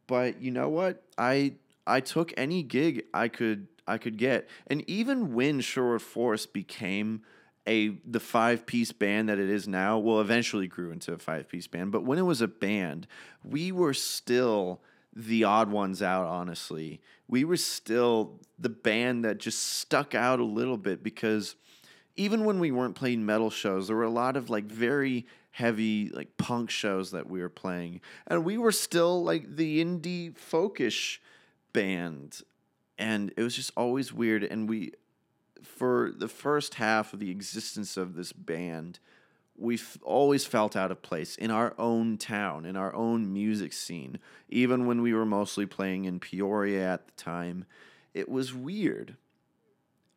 But 0.06 0.40
you 0.40 0.50
know 0.50 0.68
what? 0.68 1.02
I 1.16 1.54
I 1.86 2.00
took 2.00 2.32
any 2.36 2.62
gig 2.62 3.04
I 3.12 3.28
could 3.28 3.68
I 3.86 3.98
could 3.98 4.16
get, 4.16 4.48
and 4.66 4.88
even 4.88 5.34
when 5.34 5.60
Sherwood 5.60 6.02
Forest 6.02 6.52
became 6.52 7.22
a 7.66 7.98
the 8.04 8.20
five 8.20 8.66
piece 8.66 8.92
band 8.92 9.28
that 9.28 9.38
it 9.38 9.50
is 9.50 9.68
now, 9.68 9.98
well, 9.98 10.20
eventually 10.20 10.66
grew 10.66 10.90
into 10.90 11.12
a 11.12 11.18
five 11.18 11.48
piece 11.48 11.66
band. 11.66 11.92
But 11.92 12.04
when 12.04 12.18
it 12.18 12.22
was 12.22 12.40
a 12.40 12.48
band, 12.48 13.06
we 13.44 13.70
were 13.70 13.94
still 13.94 14.80
the 15.14 15.44
odd 15.44 15.70
ones 15.70 16.02
out, 16.02 16.26
honestly. 16.26 17.00
We 17.28 17.44
were 17.44 17.56
still 17.56 18.40
the 18.58 18.68
band 18.70 19.24
that 19.24 19.38
just 19.38 19.60
stuck 19.60 20.14
out 20.14 20.40
a 20.40 20.44
little 20.44 20.78
bit 20.78 21.02
because 21.02 21.56
even 22.18 22.44
when 22.44 22.58
we 22.58 22.72
weren't 22.72 22.96
playing 22.96 23.24
metal 23.24 23.48
shows, 23.48 23.86
there 23.86 23.96
were 23.96 24.02
a 24.02 24.10
lot 24.10 24.36
of 24.36 24.50
like 24.50 24.64
very 24.64 25.24
heavy 25.52 26.10
like 26.10 26.36
punk 26.36 26.68
shows 26.68 27.12
that 27.12 27.30
we 27.30 27.40
were 27.40 27.48
playing. 27.48 28.00
And 28.26 28.44
we 28.44 28.58
were 28.58 28.72
still 28.72 29.22
like 29.22 29.56
the 29.56 29.82
indie 29.82 30.36
folkish 30.36 31.18
band. 31.72 32.40
And 32.98 33.32
it 33.36 33.42
was 33.42 33.54
just 33.54 33.70
always 33.76 34.12
weird. 34.12 34.42
And 34.42 34.68
we 34.68 34.92
for 35.62 36.12
the 36.14 36.28
first 36.28 36.74
half 36.74 37.12
of 37.12 37.20
the 37.20 37.30
existence 37.30 37.96
of 37.96 38.16
this 38.16 38.32
band, 38.32 38.98
we've 39.56 39.96
always 40.02 40.44
felt 40.44 40.74
out 40.74 40.90
of 40.90 41.02
place 41.02 41.36
in 41.36 41.52
our 41.52 41.72
own 41.78 42.18
town, 42.18 42.64
in 42.64 42.76
our 42.76 42.92
own 42.94 43.32
music 43.32 43.72
scene. 43.72 44.18
Even 44.48 44.86
when 44.86 45.02
we 45.02 45.14
were 45.14 45.26
mostly 45.26 45.66
playing 45.66 46.04
in 46.04 46.18
Peoria 46.18 46.94
at 46.94 47.06
the 47.06 47.12
time, 47.12 47.64
it 48.12 48.28
was 48.28 48.52
weird 48.52 49.16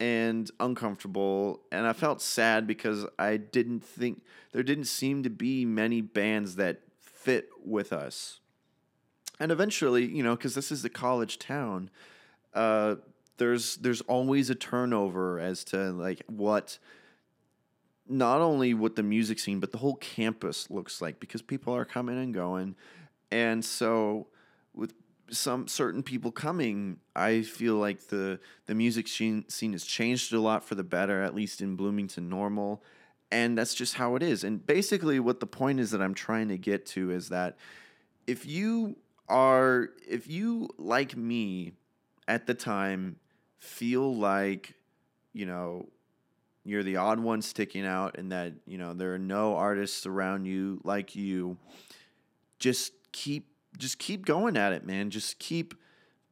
and 0.02 0.50
uncomfortable. 0.60 1.62
And 1.72 1.86
I 1.86 1.94
felt 1.94 2.24
sad 2.24 2.66
because 2.66 3.06
I 3.20 3.38
didn't 3.38 3.86
think 3.86 4.24
there 4.52 4.64
didn't 4.64 4.86
seem 4.86 5.22
to 5.22 5.30
be 5.30 5.64
many 5.64 6.02
bands 6.02 6.56
that 6.56 6.82
fit 7.00 7.50
with 7.64 7.94
us. 7.94 8.40
And 9.40 9.52
eventually, 9.52 10.06
you 10.06 10.24
know, 10.24 10.36
because 10.36 10.56
this 10.56 10.72
is 10.72 10.84
a 10.84 10.90
college 10.90 11.38
town, 11.38 11.92
uh, 12.56 12.96
there's 13.38 13.78
there's 13.78 14.02
always 14.02 14.50
a 14.50 14.56
turnover 14.56 15.40
as 15.40 15.64
to 15.66 15.92
like 15.92 16.24
what 16.26 16.80
not 18.10 18.42
only 18.42 18.74
what 18.74 18.96
the 18.96 19.04
music 19.04 19.40
scene 19.40 19.60
but 19.60 19.72
the 19.72 19.78
whole 19.78 19.96
campus 19.96 20.70
looks 20.70 21.02
like 21.02 21.20
because 21.20 21.42
people 21.42 21.74
are 21.74 21.86
coming 21.86 22.18
and 22.18 22.34
going 22.34 22.76
and 23.32 23.64
so 23.64 24.28
some 25.32 25.68
certain 25.68 26.04
people 26.04 26.32
coming 26.32 26.98
i 27.16 27.42
feel 27.42 27.76
like 27.76 28.08
the 28.08 28.40
the 28.66 28.76
music 28.76 29.08
scene, 29.08 29.48
scene 29.48 29.72
has 29.72 29.86
changed 29.86 30.34
a 30.34 30.40
lot 30.40 30.64
for 30.64 30.76
the 30.76 30.84
better 30.84 31.22
at 31.22 31.34
least 31.34 31.62
in 31.62 31.76
bloomington 31.76 32.28
normal 32.28 32.84
and 33.32 33.58
that's 33.58 33.74
just 33.74 33.96
how 33.96 34.16
it 34.16 34.24
is. 34.24 34.44
And 34.44 34.66
basically 34.66 35.20
what 35.20 35.40
the 35.40 35.48
point 35.48 35.80
is 35.80 35.92
that 35.92 36.02
i'm 36.02 36.14
trying 36.14 36.50
to 36.50 36.58
get 36.58 36.86
to 36.88 37.12
is 37.12 37.30
that 37.30 37.58
if 38.28 38.46
you 38.46 38.98
are 39.30 39.90
if 40.08 40.28
you 40.28 40.70
like 40.78 41.16
me 41.16 41.74
at 42.28 42.46
the 42.46 42.54
time 42.54 43.16
feel 43.60 44.16
like 44.16 44.74
you 45.34 45.46
know 45.46 45.88
you're 46.64 46.84
the 46.84 46.98
odd 46.98 47.20
one 47.20 47.42
sticking 47.42 47.86
out 47.86 48.18
and 48.18 48.32
that 48.32 48.54
you 48.68 48.78
know 48.78 48.94
there 48.94 49.14
are 49.14 49.20
no 49.20 49.56
artists 49.56 50.06
around 50.06 50.46
you 50.46 50.80
like 50.84 51.16
you 51.16 51.58
just 52.60 52.94
keep 53.12 53.51
just 53.78 54.00
keep 54.00 54.26
going 54.26 54.58
at 54.58 54.74
it 54.74 54.86
man. 54.86 55.10
Just 55.10 55.40
keep 55.40 55.76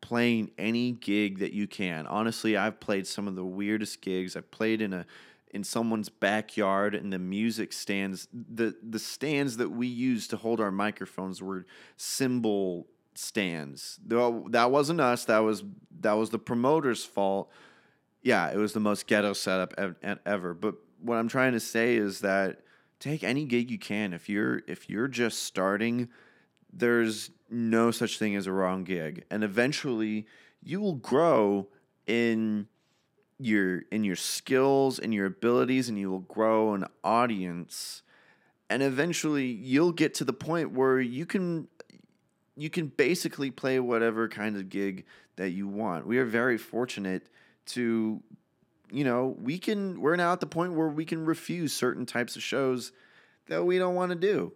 playing 0.01 0.51
any 0.57 0.91
gig 0.93 1.39
that 1.39 1.53
you 1.53 1.67
can. 1.67 2.07
Honestly 2.07 2.55
i've 2.55 2.79
played 2.79 3.05
some 3.07 3.27
of 3.27 3.35
the 3.35 3.45
weirdest 3.45 4.01
gigs. 4.01 4.35
I've 4.35 4.51
played 4.51 4.81
in 4.81 4.93
a 4.93 5.05
in 5.51 5.63
someone's 5.63 6.09
backyard 6.09 6.93
and 6.93 7.11
the 7.11 7.19
music 7.19 7.73
stands 7.73 8.27
the 8.31 8.75
the 8.87 8.99
stands 8.99 9.57
that 9.57 9.69
we 9.69 9.87
used 9.87 10.29
to 10.29 10.37
hold 10.37 10.59
our 10.59 10.71
microphones 10.71 11.41
were 11.41 11.65
cymbal 11.97 12.87
stands. 13.15 13.99
That 14.05 14.71
wasn't 14.71 15.01
us. 15.01 15.25
That 15.25 15.39
was 15.39 15.63
that 15.99 16.13
was 16.13 16.29
the 16.29 16.39
promoter's 16.39 17.03
fault. 17.03 17.51
Yeah, 18.21 18.49
it 18.49 18.57
was 18.57 18.73
the 18.73 18.79
most 18.79 19.07
ghetto 19.07 19.33
setup 19.33 19.73
ev- 19.77 19.95
ev- 20.01 20.19
ever. 20.25 20.53
But 20.53 20.75
what 21.01 21.15
I'm 21.15 21.27
trying 21.27 21.53
to 21.53 21.59
say 21.59 21.95
is 21.95 22.19
that 22.21 22.61
take 22.99 23.23
any 23.23 23.45
gig 23.45 23.71
you 23.71 23.79
can. 23.79 24.13
If 24.13 24.29
you're 24.29 24.61
if 24.67 24.89
you're 24.89 25.07
just 25.07 25.43
starting, 25.43 26.09
there's 26.71 27.31
no 27.49 27.91
such 27.91 28.19
thing 28.19 28.35
as 28.35 28.47
a 28.47 28.51
wrong 28.51 28.83
gig, 28.83 29.25
and 29.29 29.43
eventually 29.43 30.25
you 30.63 30.79
will 30.79 30.95
grow 30.95 31.67
in 32.07 32.67
your 33.39 33.83
in 33.91 34.03
your 34.03 34.15
skills 34.15 34.99
and 34.99 35.13
your 35.13 35.25
abilities, 35.25 35.89
and 35.89 35.97
you 35.97 36.09
will 36.11 36.19
grow 36.19 36.73
an 36.73 36.85
audience, 37.03 38.01
and 38.69 38.83
eventually 38.83 39.45
you'll 39.45 39.91
get 39.91 40.13
to 40.15 40.23
the 40.23 40.33
point 40.33 40.71
where 40.71 40.99
you 40.99 41.25
can 41.25 41.67
you 42.55 42.69
can 42.69 42.87
basically 42.87 43.49
play 43.51 43.79
whatever 43.79 44.27
kind 44.27 44.57
of 44.57 44.69
gig 44.69 45.05
that 45.37 45.51
you 45.51 45.67
want. 45.67 46.05
We 46.05 46.17
are 46.17 46.25
very 46.25 46.57
fortunate 46.57 47.27
to 47.67 48.21
you 48.91 49.03
know, 49.03 49.35
we 49.39 49.59
can 49.59 50.01
we're 50.01 50.15
now 50.15 50.33
at 50.33 50.39
the 50.39 50.47
point 50.47 50.73
where 50.73 50.87
we 50.87 51.05
can 51.05 51.25
refuse 51.25 51.73
certain 51.73 52.05
types 52.05 52.35
of 52.35 52.43
shows 52.43 52.91
that 53.47 53.63
we 53.63 53.77
don't 53.77 53.95
want 53.95 54.11
to 54.11 54.15
do. 54.15 54.53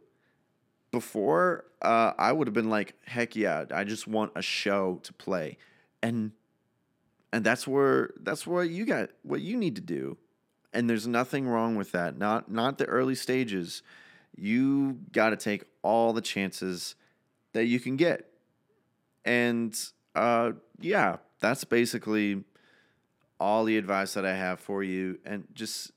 Before, 0.93 1.65
uh, 1.81 2.13
I 2.19 2.31
would 2.31 2.45
have 2.45 2.53
been 2.53 2.69
like, 2.69 2.93
heck 3.03 3.35
yeah, 3.35 3.65
I 3.73 3.83
just 3.83 4.07
want 4.07 4.31
a 4.35 4.43
show 4.43 4.99
to 5.01 5.11
play. 5.11 5.57
And 6.03 6.33
and 7.31 7.43
that's 7.43 7.67
where 7.67 8.11
that's 8.21 8.45
what 8.45 8.69
you 8.69 8.85
got 8.85 9.09
what 9.23 9.41
you 9.41 9.57
need 9.57 9.75
to 9.77 9.81
do. 9.81 10.17
And 10.71 10.87
there's 10.87 11.07
nothing 11.07 11.47
wrong 11.47 11.75
with 11.75 11.93
that. 11.93 12.19
Not 12.19 12.51
not 12.51 12.77
the 12.77 12.85
early 12.85 13.15
stages. 13.15 13.81
You 14.35 14.99
got 15.11 15.31
to 15.31 15.35
take 15.35 15.63
all 15.81 16.13
the 16.13 16.21
chances 16.21 16.93
that 17.53 17.65
you 17.65 17.79
can 17.79 17.95
get. 17.95 18.29
And 19.25 19.75
uh, 20.13 20.51
yeah, 20.79 21.17
that's 21.39 21.63
basically 21.63 22.43
all 23.39 23.63
the 23.63 23.77
advice 23.77 24.13
that 24.13 24.27
I 24.27 24.35
have 24.35 24.59
for 24.59 24.83
you 24.83 25.17
and 25.25 25.47
just 25.55 25.91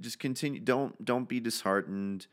just 0.00 0.18
continue 0.18 0.58
don't 0.58 1.04
don't 1.04 1.28
be 1.28 1.38
disheartened 1.38 2.26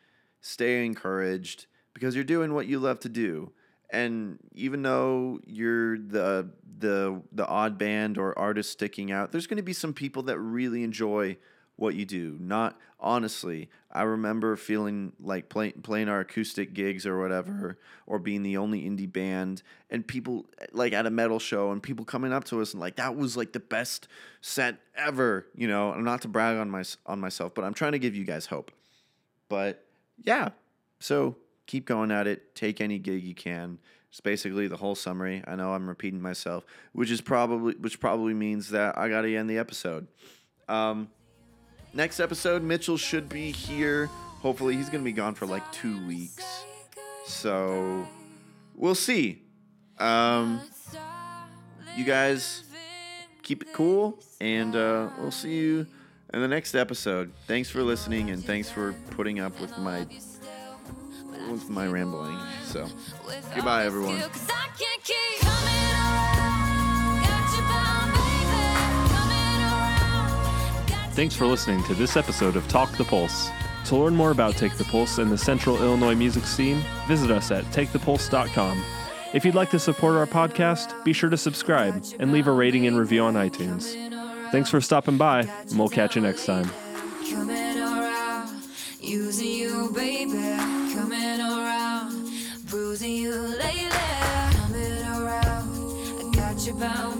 stay 0.47 0.85
encouraged 0.85 1.65
because 1.93 2.15
you're 2.15 2.23
doing 2.23 2.53
what 2.53 2.67
you 2.67 2.79
love 2.79 2.99
to 3.01 3.09
do. 3.09 3.51
And 3.89 4.39
even 4.53 4.81
though 4.81 5.39
you're 5.45 5.97
the 5.97 6.49
the 6.79 7.21
the 7.31 7.45
odd 7.47 7.77
band 7.77 8.17
or 8.17 8.37
artist 8.37 8.71
sticking 8.71 9.11
out 9.11 9.31
there's 9.31 9.47
going 9.47 9.57
to 9.57 9.63
be 9.63 9.73
some 9.73 9.93
people 9.93 10.23
that 10.23 10.37
really 10.39 10.83
enjoy 10.83 11.37
what 11.75 11.95
you 11.95 12.05
do. 12.05 12.37
Not 12.39 12.77
honestly 12.99 13.69
i 13.91 14.01
remember 14.01 14.55
feeling 14.55 15.13
like 15.19 15.49
play, 15.49 15.71
playing 15.71 16.09
our 16.09 16.21
acoustic 16.21 16.73
gigs 16.73 17.05
or 17.05 17.19
whatever 17.19 17.77
or 18.07 18.17
being 18.17 18.41
the 18.41 18.57
only 18.57 18.81
indie 18.81 19.11
band 19.11 19.61
and 19.91 20.07
people 20.07 20.47
like 20.71 20.93
at 20.93 21.05
a 21.05 21.09
metal 21.11 21.37
show 21.37 21.71
and 21.71 21.83
people 21.83 22.03
coming 22.03 22.33
up 22.33 22.43
to 22.43 22.59
us 22.59 22.73
and 22.73 22.81
like 22.81 22.95
that 22.95 23.15
was 23.15 23.37
like 23.37 23.53
the 23.53 23.59
best 23.59 24.07
set 24.41 24.77
ever 24.95 25.45
you 25.55 25.67
know? 25.67 25.91
I'm 25.91 26.03
not 26.03 26.23
to 26.23 26.27
brag 26.27 26.57
on 26.57 26.71
my 26.71 26.83
on 27.05 27.19
myself 27.19 27.53
but 27.53 27.63
i'm 27.63 27.75
trying 27.75 27.91
to 27.91 27.99
give 27.99 28.15
you 28.15 28.23
guys 28.23 28.47
hope. 28.47 28.71
But 29.47 29.86
yeah 30.23 30.49
so 30.99 31.35
keep 31.65 31.85
going 31.85 32.11
at 32.11 32.27
it 32.27 32.55
take 32.55 32.81
any 32.81 32.97
gig 32.99 33.23
you 33.23 33.35
can 33.35 33.77
it's 34.09 34.21
basically 34.21 34.67
the 34.67 34.77
whole 34.77 34.95
summary 34.95 35.43
i 35.47 35.55
know 35.55 35.73
i'm 35.73 35.87
repeating 35.87 36.21
myself 36.21 36.65
which 36.93 37.11
is 37.11 37.21
probably 37.21 37.73
which 37.75 37.99
probably 37.99 38.33
means 38.33 38.69
that 38.69 38.97
i 38.97 39.09
gotta 39.09 39.29
end 39.29 39.49
the 39.49 39.57
episode 39.57 40.07
um 40.69 41.09
next 41.97 42.19
episode, 42.19 42.61
Mitchell 42.61 42.95
should 42.95 43.27
be 43.27 43.51
here. 43.51 44.05
Hopefully, 44.41 44.75
he's 44.75 44.89
to 44.89 44.99
be 44.99 45.11
gone 45.11 45.33
for 45.33 45.45
like 45.45 45.69
two 45.71 46.05
weeks. 46.07 46.63
So 47.25 48.07
we'll 48.75 48.95
see. 48.95 49.41
Um, 49.97 50.61
you 51.97 52.05
guys 52.05 52.63
keep 53.41 53.63
it 53.63 53.73
cool, 53.73 54.19
and 54.39 54.75
uh, 54.75 55.09
we'll 55.19 55.31
see 55.31 55.55
you 55.55 55.87
in 56.33 56.41
the 56.41 56.47
next 56.47 56.75
episode. 56.75 57.31
Thanks 57.47 57.69
for 57.69 57.83
listening, 57.83 58.29
and 58.29 58.43
thanks 58.43 58.69
for 58.69 58.93
putting 59.11 59.39
up 59.39 59.59
with 59.59 59.77
my 59.77 60.05
with 61.49 61.69
my 61.69 61.87
rambling. 61.87 62.37
So 62.65 62.87
goodbye, 63.55 63.85
everyone. 63.85 64.21
Thanks 71.11 71.35
for 71.35 71.47
listening 71.47 71.83
to 71.85 71.95
this 71.95 72.15
episode 72.15 72.55
of 72.55 72.67
Take 72.67 72.91
the 72.97 73.03
Pulse. 73.03 73.49
To 73.85 73.95
learn 73.95 74.15
more 74.15 74.31
about 74.31 74.55
Take 74.55 74.77
the 74.77 74.83
Pulse 74.83 75.17
and 75.17 75.31
the 75.31 75.37
Central 75.37 75.77
Illinois 75.81 76.13
music 76.13 76.43
scene, 76.43 76.83
visit 77.07 77.31
us 77.31 77.49
at 77.49 77.63
takethepulse.com. 77.65 78.83
If 79.33 79.43
you'd 79.43 79.55
like 79.55 79.71
to 79.71 79.79
support 79.79 80.15
our 80.15 80.27
podcast, 80.27 81.03
be 81.03 81.13
sure 81.13 81.29
to 81.29 81.37
subscribe 81.37 82.03
and 82.19 82.31
leave 82.31 82.47
a 82.47 82.51
rating 82.51 82.85
and 82.85 82.97
review 82.97 83.23
on 83.23 83.33
iTunes. 83.33 84.16
Thanks 84.51 84.69
for 84.69 84.81
stopping 84.81 85.17
by, 85.17 85.41
and 85.41 85.77
we'll 85.77 85.89
catch 85.89 86.15
you 86.15 86.21
next 86.21 86.45
time. 86.45 86.69
Coming 87.29 87.79
around, 87.79 88.49
using 88.99 89.51
you, 89.51 89.91
baby. 89.93 90.31
Coming 90.93 91.39
around, 91.41 92.31
bruising 92.69 93.13
you 93.13 93.31
lately. 93.31 93.89
Coming 94.51 95.03
around, 95.03 95.69
I 96.19 96.31
got 96.33 96.65
you 96.65 96.73
bound, 96.75 97.16